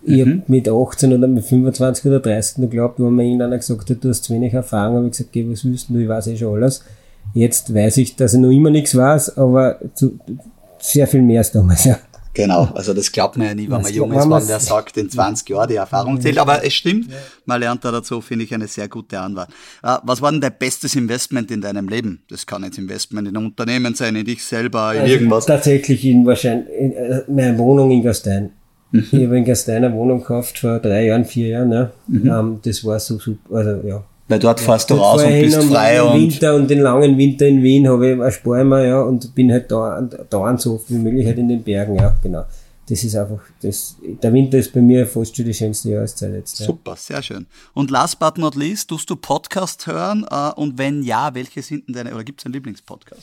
[0.05, 0.31] Ich mhm.
[0.31, 4.03] habe mit 18 oder mit 25 oder 30 noch geglaubt, wenn mir irgendeiner gesagt hat,
[4.03, 6.37] du hast zu wenig Erfahrung, habe ich gesagt, geh, was willst du, ich weiß eh
[6.37, 6.85] schon alles.
[7.35, 10.19] Jetzt weiß ich, dass ich noch immer nichts weiß, aber zu,
[10.79, 11.99] sehr viel mehr als damals, ja.
[12.35, 15.11] Genau, also das glaubt man ja nie, wenn man jung ist, wenn der sagt, in
[15.11, 16.39] 20 Jahren die Erfahrung zählt.
[16.39, 17.11] Aber es stimmt,
[17.45, 19.51] man lernt da dazu, finde ich, eine sehr gute Antwort.
[19.83, 22.23] Äh, was war denn dein bestes Investment in deinem Leben?
[22.31, 25.45] Das kann jetzt Investment in ein Unternehmen sein, in dich selber, in also irgendwas.
[25.45, 28.53] Tatsächlich in wahrscheinlich in, äh, meine Wohnung in Gastein.
[28.93, 29.07] Mhm.
[29.13, 31.69] Ich habe in Gastein eine Wohnung gekauft vor drei Jahren, vier Jahren.
[31.69, 31.91] Ne?
[32.09, 32.31] Mhm.
[32.31, 35.63] Ähm, das war so super, also ja, weil dort ja, fährst du raus und bist
[35.65, 36.21] frei und.
[36.21, 39.71] Winter und den langen Winter in Wien habe ich erspare mir, ja, und bin halt
[39.71, 40.01] da,
[40.31, 42.45] dauernd so oft wie möglich halt in den Bergen, ja, genau.
[42.89, 46.59] Das ist einfach, das, der Winter ist bei mir fast schon die schönste Jahreszeit jetzt.
[46.61, 46.67] Ja.
[46.67, 47.47] Super, sehr schön.
[47.75, 50.27] Und last but not least, tust du Podcast hören?
[50.31, 53.23] Äh, und wenn ja, welche sind denn deine, oder gibt es einen Lieblingspodcast?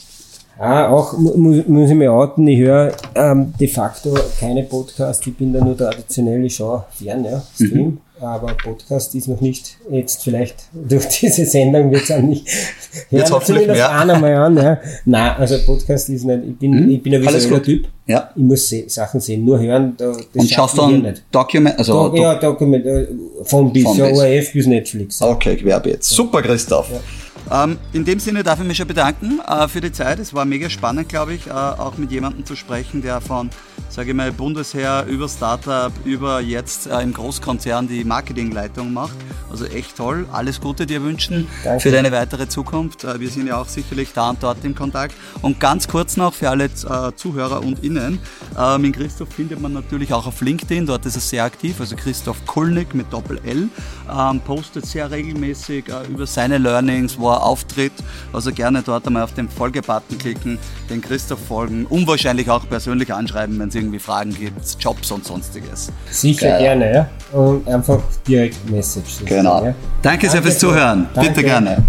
[0.58, 5.36] Ah, auch muss, muss ich mir outen, ich höre ähm, de facto keine Podcasts, ich
[5.36, 7.86] bin da nur traditionell, ich schaue fern, ja, Stream.
[7.86, 12.48] Mhm aber Podcast ist noch nicht jetzt vielleicht durch diese Sendung wird es auch nicht.
[13.10, 13.92] Jetzt ja, hoffentlich mehr.
[13.92, 14.80] einmal an, ja.
[15.06, 16.90] Nein, also Podcast ist nicht, ich bin, hm?
[16.90, 17.88] ich bin ein visueller Typ.
[18.08, 18.32] Ja.
[18.36, 22.10] Ich muss se Sachen sehen, nur hören, da, das Und schaust du dann Dokument, also
[22.10, 23.08] Do ja, Dokument, äh,
[23.44, 25.22] von bis, von ja, ORF bis Netflix.
[25.22, 26.10] Okay, Gewerbe jetzt.
[26.10, 26.90] Super, Christoph.
[26.92, 27.00] Ja.
[27.52, 30.20] Ähm, in dem Sinne darf ich mich schon bedanken äh, für die Zeit.
[30.20, 33.50] Es war mega spannend, glaube ich, äh, auch mit jemandem zu sprechen, der von,
[33.90, 39.16] sage ich mal, Bundesheer über Startup, über jetzt äh, im Großkonzern die Marketingleitung macht.
[39.50, 40.28] Also echt toll.
[40.32, 41.82] Alles Gute dir wünschen Danke.
[41.82, 43.04] für deine weitere Zukunft.
[43.04, 45.16] Äh, wir sind ja auch sicherlich da und dort im Kontakt.
[45.42, 46.70] Und ganz kurz noch für alle äh,
[47.16, 48.20] Zuhörer und Innen.
[48.58, 50.86] Äh, mit Christoph findet man natürlich auch auf LinkedIn.
[50.86, 51.80] Dort ist er sehr aktiv.
[51.80, 53.70] Also Christoph Kulnig mit Doppel-L.
[54.12, 57.94] Ähm, postet sehr regelmäßig über seine Learnings, wo er auftritt.
[58.34, 60.60] Also gerne dort einmal auf den Folge-Button klicken,
[60.90, 65.26] den Christoph folgen und wahrscheinlich auch persönlich anschreiben, wenn es irgendwie Fragen gibt, Jobs und
[65.26, 65.92] sonstiges.
[66.10, 66.62] Sicher Geil.
[66.62, 67.10] gerne, ja.
[67.38, 69.26] Und einfach direkt Message.
[69.26, 69.58] Genau.
[69.58, 69.62] Ja.
[69.64, 71.08] Danke, Danke sehr fürs Zuhören.
[71.14, 71.30] Danke.
[71.30, 71.84] Bitte gerne.